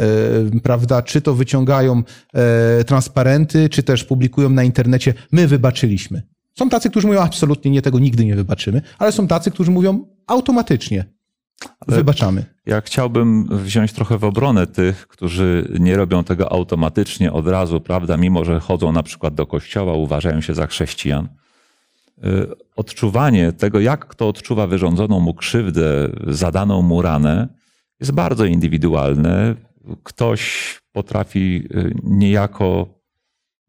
[0.63, 2.03] prawda, czy to wyciągają
[2.33, 6.21] e, transparenty, czy też publikują na internecie, my wybaczyliśmy.
[6.59, 10.05] Są tacy, którzy mówią, absolutnie nie, tego nigdy nie wybaczymy, ale są tacy, którzy mówią
[10.27, 11.05] automatycznie,
[11.87, 12.45] wybaczamy.
[12.65, 18.17] Ja chciałbym wziąć trochę w obronę tych, którzy nie robią tego automatycznie od razu, prawda,
[18.17, 21.27] mimo że chodzą na przykład do kościoła, uważają się za chrześcijan.
[22.17, 27.47] Y, Odczuwanie tego, jak kto odczuwa wyrządzoną mu krzywdę, zadaną mu ranę,
[27.99, 29.55] jest bardzo indywidualne.
[30.03, 32.87] Ktoś potrafi y, niejako,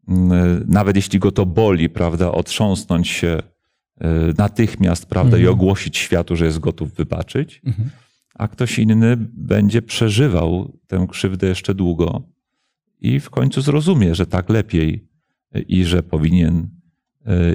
[0.07, 4.05] mm, nawet jeśli go to boli, prawda, otrząsnąć się y,
[4.37, 7.61] natychmiast, prawda, i ogłosić światu, że jest gotów wybaczyć.
[8.35, 12.21] A ktoś inny będzie przeżywał tę krzywdę jeszcze długo
[13.01, 15.07] i w końcu zrozumie, że tak lepiej
[15.67, 16.67] i że powinien y,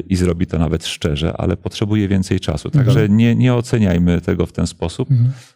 [0.09, 2.71] i zrobi to nawet szczerze, ale potrzebuje więcej czasu.
[2.71, 5.09] Także nie, nie oceniajmy tego w ten sposób.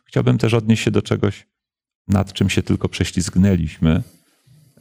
[0.04, 1.46] Chciałbym też odnieść się do czegoś,
[2.08, 4.02] nad czym się tylko prześlizgnęliśmy,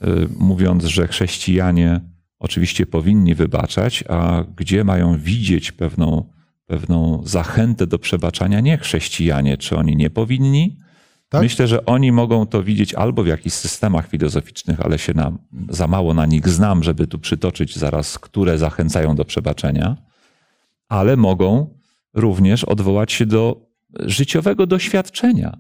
[0.04, 2.02] y, mówiąc, że chrześcijanie
[2.40, 6.30] oczywiście powinni wybaczać, a gdzie mają widzieć pewną,
[6.66, 10.78] pewną zachętę do przebaczania nie chrześcijanie, czy oni nie powinni.
[11.34, 11.42] Tak?
[11.42, 15.32] Myślę, że oni mogą to widzieć albo w jakichś systemach filozoficznych, ale się na,
[15.70, 19.98] za mało na nich znam, żeby tu przytoczyć zaraz, które zachęcają do przebaczenia,
[20.90, 21.78] ale mogą
[22.14, 23.70] również odwołać się do
[24.00, 25.58] życiowego doświadczenia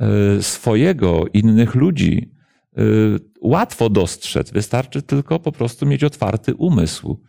[0.00, 2.30] e, swojego, innych ludzi,
[2.78, 7.20] y, łatwo dostrzec, wystarczy tylko po prostu mieć otwarty umysł.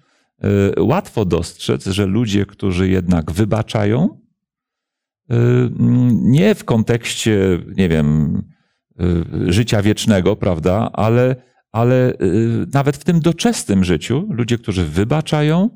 [0.77, 4.26] Y, Łatwo dostrzec, że ludzie, którzy jednak wybaczają,
[6.11, 7.39] nie w kontekście,
[7.77, 8.37] nie wiem,
[9.47, 11.35] y, życia wiecznego, prawda, ale,
[11.71, 12.17] ale y,
[12.73, 15.69] nawet w tym doczesnym życiu, ludzie, którzy wybaczają,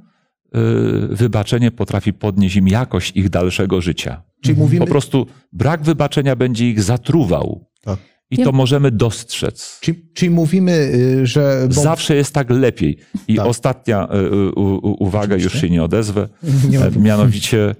[0.55, 4.21] y, wybaczenie potrafi podnieść im jakość ich dalszego życia.
[4.41, 7.65] Czyli mówimy, Po prostu brak wybaczenia będzie ich zatruwał.
[7.83, 7.99] Tak.
[8.31, 9.79] I Ja- to możemy dostrzec.
[9.81, 10.91] czyli, czyli mówimy,
[11.23, 11.67] że...
[11.75, 12.97] bo- Zawsze jest tak lepiej.
[13.27, 13.45] I Tak.
[13.45, 14.07] ostatnia
[14.55, 16.29] u, u, uwaga, już się nie odezwę,
[16.69, 17.75] Nie e, mianowicie,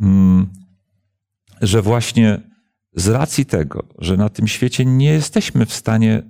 [0.00, 0.46] mm,
[1.60, 2.40] że właśnie
[2.96, 6.22] z racji tego, że na tym świecie nie jesteśmy w stanie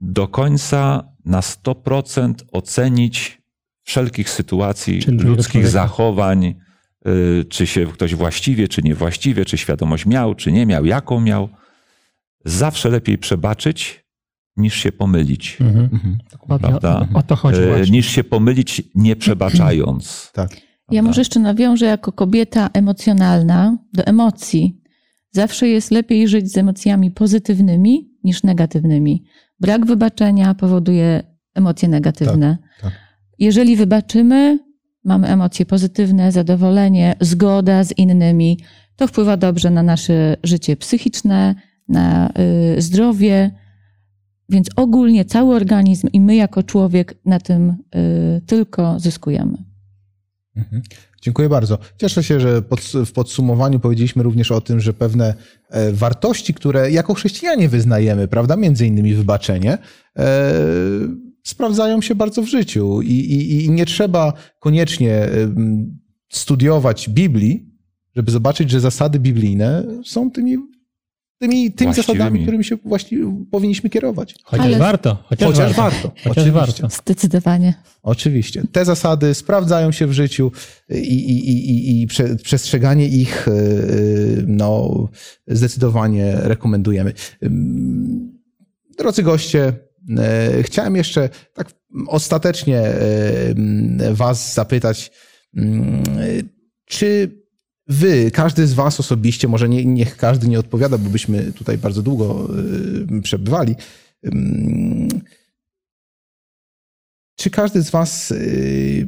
[0.00, 3.42] do końca na 100% ocenić
[3.82, 6.54] wszelkich sytuacji, Czy drugiego ludzkich zachowań,
[7.06, 11.48] y, czy się ktoś właściwie, czy niewłaściwie, czy świadomość miał, czy nie miał, jaką miał.
[12.44, 14.04] Zawsze lepiej przebaczyć,
[14.56, 15.56] niż się pomylić.
[15.60, 15.88] Mhm.
[15.92, 16.18] Mhm.
[16.60, 17.08] Prawda?
[17.14, 17.96] o, to chodzi E, właśnie.
[17.96, 20.30] niż się pomylić, nie przebaczając.
[20.32, 20.50] Tak.
[20.92, 24.82] Ja może jeszcze nawiążę jako kobieta emocjonalna do emocji.
[25.30, 29.24] Zawsze jest lepiej żyć z emocjami pozytywnymi niż negatywnymi.
[29.60, 31.22] Brak wybaczenia powoduje
[31.54, 32.58] emocje negatywne.
[32.60, 32.92] Tak, tak.
[33.38, 34.58] Jeżeli wybaczymy,
[35.04, 38.58] mamy emocje pozytywne, zadowolenie, zgoda z innymi.
[38.96, 41.54] To wpływa dobrze na nasze życie psychiczne,
[41.88, 42.30] na
[42.76, 43.50] y, zdrowie.
[44.48, 49.71] Więc ogólnie cały organizm i my jako człowiek na tym y, tylko zyskujemy.
[50.56, 50.82] Mhm.
[51.22, 51.78] Dziękuję bardzo.
[51.96, 55.34] Cieszę się, że pod, w podsumowaniu powiedzieliśmy również o tym, że pewne
[55.68, 59.78] e, wartości, które jako chrześcijanie wyznajemy, prawda, między innymi wybaczenie,
[60.18, 60.52] e,
[61.42, 65.98] sprawdzają się bardzo w życiu i, i, i nie trzeba koniecznie em,
[66.28, 67.66] studiować Biblii,
[68.16, 70.56] żeby zobaczyć, że zasady biblijne są tymi,
[71.42, 73.18] tymi, tymi zasadami, którymi się właśnie
[73.50, 74.34] powinniśmy kierować.
[74.44, 75.24] Chociaż Ale- warto.
[75.26, 75.82] Chociaż, Chociaż warto.
[75.82, 76.08] warto.
[76.08, 76.82] Chociaż Oczywiście.
[76.82, 76.88] warto.
[77.02, 77.74] Zdecydowanie.
[78.02, 78.62] Oczywiście.
[78.72, 80.52] Te zasady sprawdzają się w życiu
[80.90, 85.08] i, i, i, i- i prze, przestrzeganie ich yy, no,
[85.46, 87.12] zdecydowanie rekomendujemy.
[88.98, 89.72] Drodzy goście,
[90.08, 91.70] yy, chciałem jeszcze tak
[92.06, 92.82] ostatecznie
[94.12, 95.10] Was zapytać,
[96.86, 97.41] czy
[97.92, 102.02] Wy, każdy z Was osobiście, może nie, niech każdy nie odpowiada, bo byśmy tutaj bardzo
[102.02, 102.48] długo
[103.10, 103.74] yy, przebywali.
[104.26, 105.08] Ym,
[107.36, 109.06] czy każdy z Was, yy,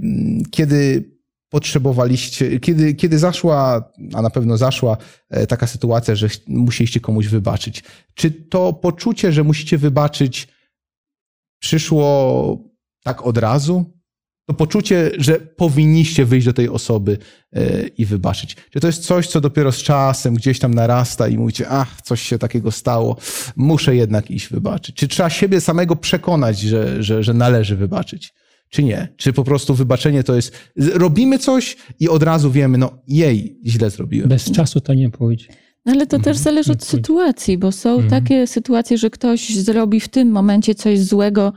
[0.51, 1.15] kiedy
[1.55, 4.97] potrzebowaliście, kiedy, kiedy zaszła, a na pewno zaszła
[5.31, 7.83] e, taka sytuacja, że musieliście komuś wybaczyć,
[8.15, 10.49] czy to poczucie, że musicie wybaczyć,
[11.59, 12.59] przyszło
[13.05, 13.94] tak od razu?
[14.47, 17.19] To poczucie, że powinniście wyjść do tej osoby
[17.53, 18.57] e, i wybaczyć.
[18.71, 22.23] Czy to jest coś, co dopiero z czasem gdzieś tam narasta i mówicie, ach, coś
[22.23, 23.17] się takiego stało,
[23.57, 24.97] muszę jednak iść wybaczyć?
[24.97, 28.33] Czy trzeba siebie samego przekonać, że, że, że należy wybaczyć?
[28.71, 29.09] Czy nie?
[29.17, 30.57] Czy po prostu wybaczenie to jest,
[30.95, 34.29] robimy coś i od razu wiemy, no jej, źle zrobiłem.
[34.29, 35.47] Bez czasu to nie pójdzie.
[35.87, 36.23] No ale to Mhm.
[36.35, 38.11] też zależy od sytuacji, bo są Mhm.
[38.11, 41.53] takie sytuacje, że ktoś zrobi w tym momencie coś złego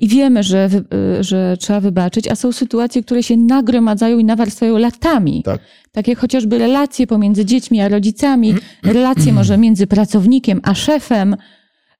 [0.00, 0.68] i wiemy, że,
[1.16, 5.42] yy, że trzeba wybaczyć, a są sytuacje, które się nagromadzają i nawarstwiają latami.
[5.44, 5.60] Tak.
[5.92, 11.36] Tak jak chociażby relacje pomiędzy dziećmi a rodzicami, relacje może między pracownikiem a szefem.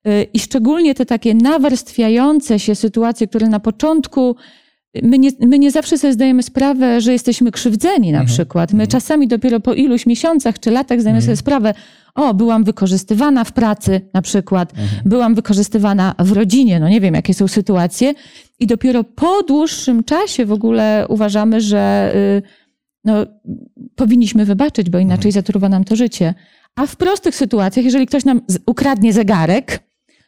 [0.05, 4.37] yy, I szczególnie te takie nawarstwiające się sytuacje, które na początku
[5.03, 8.73] my nie, my nie zawsze sobie zdajemy sprawę, że jesteśmy krzywdzeni na przykład.
[8.73, 11.75] My czasami dopiero po iluś miesiącach czy latach zdajemy sobie sprawę,
[12.15, 14.73] o, byłam wykorzystywana w pracy na przykład,
[15.05, 18.15] byłam wykorzystywana w rodzinie, no nie wiem, jakie są sytuacje.
[18.61, 22.43] I dopiero po dłuższym czasie w ogóle uważamy, że y,
[23.05, 23.27] no,
[23.95, 26.35] powinniśmy wybaczyć, bo inaczej zatruwa nam to życie.
[26.77, 29.81] A w prostych sytuacjach, jeżeli ktoś nam ukradnie zegarek,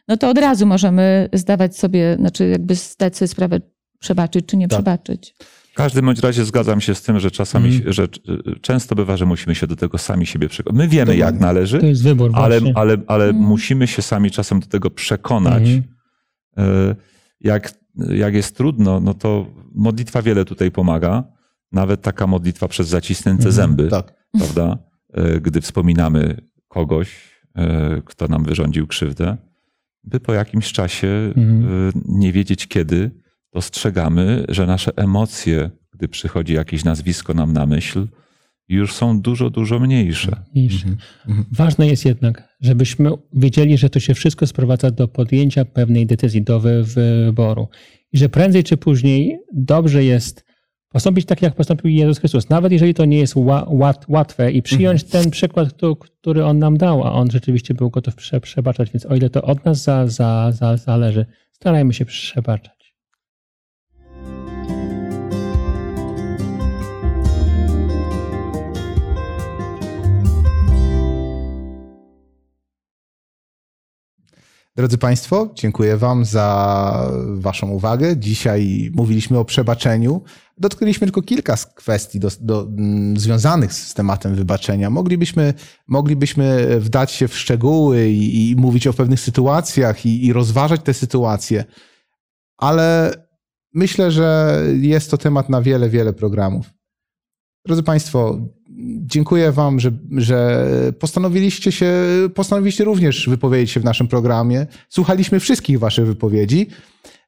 [0.09, 3.61] no to od razu możemy zdawać sobie, znaczy jakby zdać sobie sprawę,
[3.99, 4.79] przebaczyć czy nie Tak.
[4.79, 5.35] przebaczyć.
[5.73, 7.93] W każdym bądź razie zgadzam się z tym, że czasami, Mhm.
[7.93, 10.79] że y, często bywa, że musimy się do tego sami siebie przekonać.
[10.79, 11.21] My wiemy, Dokładnie.
[11.21, 12.79] jak należy, To jest wybór ale, właśnie.
[12.79, 13.45] ale, ale Mhm.
[13.45, 15.63] musimy się sami czasem do tego przekonać.
[15.69, 15.83] Y,
[17.41, 17.73] Jak,
[18.09, 21.25] jak jest trudno, no to modlitwa wiele tutaj pomaga.
[21.73, 23.53] Nawet taka modlitwa przez zacisnięte Mhm.
[23.53, 24.15] zęby, Tak.
[24.39, 24.79] prawda?
[25.37, 26.37] Y, Gdy wspominamy
[26.69, 27.37] kogoś,
[28.05, 29.37] kto nam wyrządził krzywdę,
[30.05, 31.93] by po jakimś czasie Mhm.
[32.09, 33.11] nie wiedzieć kiedy,
[33.61, 38.07] dostrzegamy, że nasze emocje, gdy przychodzi jakieś nazwisko nam na myśl,
[38.69, 40.37] już są dużo, dużo mniejsze.
[40.55, 40.87] Mniejsze.
[41.29, 41.45] Mhm.
[41.53, 46.61] Ważne jest jednak, żebyśmy wiedzieli, że to się wszystko sprowadza do podjęcia pewnej decyzji, do
[46.61, 47.69] wy- wyboru.
[48.13, 50.45] I że prędzej czy później dobrze jest
[50.93, 52.49] postąpić tak, jak postąpił Jezus Chrystus.
[52.49, 56.59] Nawet jeżeli to nie jest ła, łat, łatwe i przyjąć ten przykład, któ- który On
[56.59, 58.91] nam dał, a On rzeczywiście był gotów prze, przebaczać.
[58.93, 62.76] Więc o ile to od nas za, za, za, zależy, starajmy się przebaczać.
[74.77, 78.17] Drodzy Państwo, dziękuję Wam za Waszą uwagę.
[78.17, 80.23] Dzisiaj mówiliśmy o przebaczeniu.
[80.59, 84.91] Dotknęliśmy tylko kilka z kwestii do, do, mm, związanych z tematem wybaczenia.
[84.91, 85.55] Moglibyśmy,
[85.89, 90.95] moglibyśmy wdać się w szczegóły i, i mówić o pewnych sytuacjach i, i rozważać te
[90.95, 91.65] sytuacje,
[92.57, 93.13] ale
[93.75, 96.71] myślę, że jest to temat na wiele, wiele programów.
[97.67, 98.39] Drodzy Państwo,
[99.07, 100.67] dziękuję Wam, że, że
[100.99, 101.93] postanowiliście się,
[102.35, 104.67] postanowiliście również wypowiedzieć się w naszym programie.
[104.89, 106.67] Słuchaliśmy wszystkich Waszych wypowiedzi.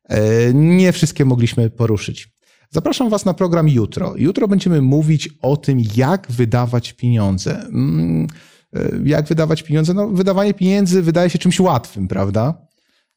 [0.05, 2.29] E, Nie wszystkie mogliśmy poruszyć.
[2.71, 4.15] Zapraszam Was na program jutro.
[4.17, 7.61] Jutro będziemy mówić o tym, jak wydawać pieniądze.
[7.63, 8.27] Mm,
[8.75, 9.95] e, Jak wydawać pieniądze?
[9.95, 12.68] No, wydawanie pieniędzy wydaje się czymś łatwym, prawda?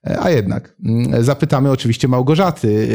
[0.04, 2.88] A jednak mm, zapytamy oczywiście Małgorzaty,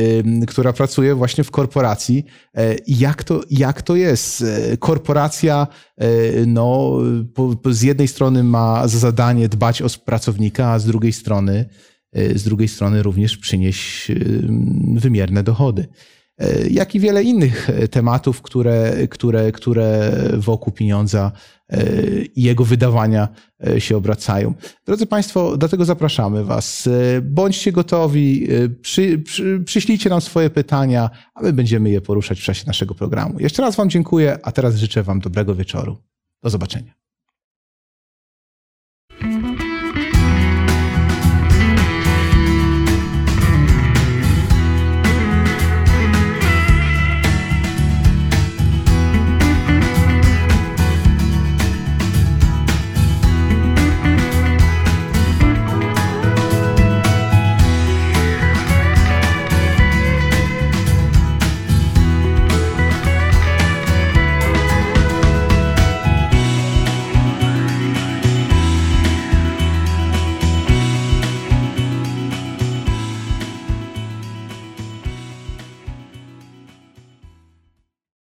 [0.47, 2.25] która pracuje właśnie w korporacji.
[2.57, 4.43] E, Jak to, jak to jest?
[4.43, 6.07] E, Korporacja e,
[6.47, 6.93] no,
[7.71, 11.69] z jednej strony ma za zadanie dbać o pracownika, a z drugiej strony,
[12.35, 14.13] z drugiej strony również przynieść
[14.95, 15.89] wymierne dochody.
[16.71, 21.33] Jak i wiele innych tematów, które, które, które wokół pieniądza
[22.35, 23.29] i jego wydawania
[23.67, 24.55] e, się obracają.
[24.87, 26.87] Drodzy Państwo, dlatego zapraszamy Was.
[26.87, 32.41] E, Bądźcie gotowi, e, przy, przy, przyślijcie nam swoje pytania, a my będziemy je poruszać
[32.41, 33.41] w czasie naszego programu.
[33.41, 35.97] Jeszcze raz Wam dziękuję, a teraz życzę Wam dobrego wieczoru.
[36.43, 36.96] Do zobaczenia.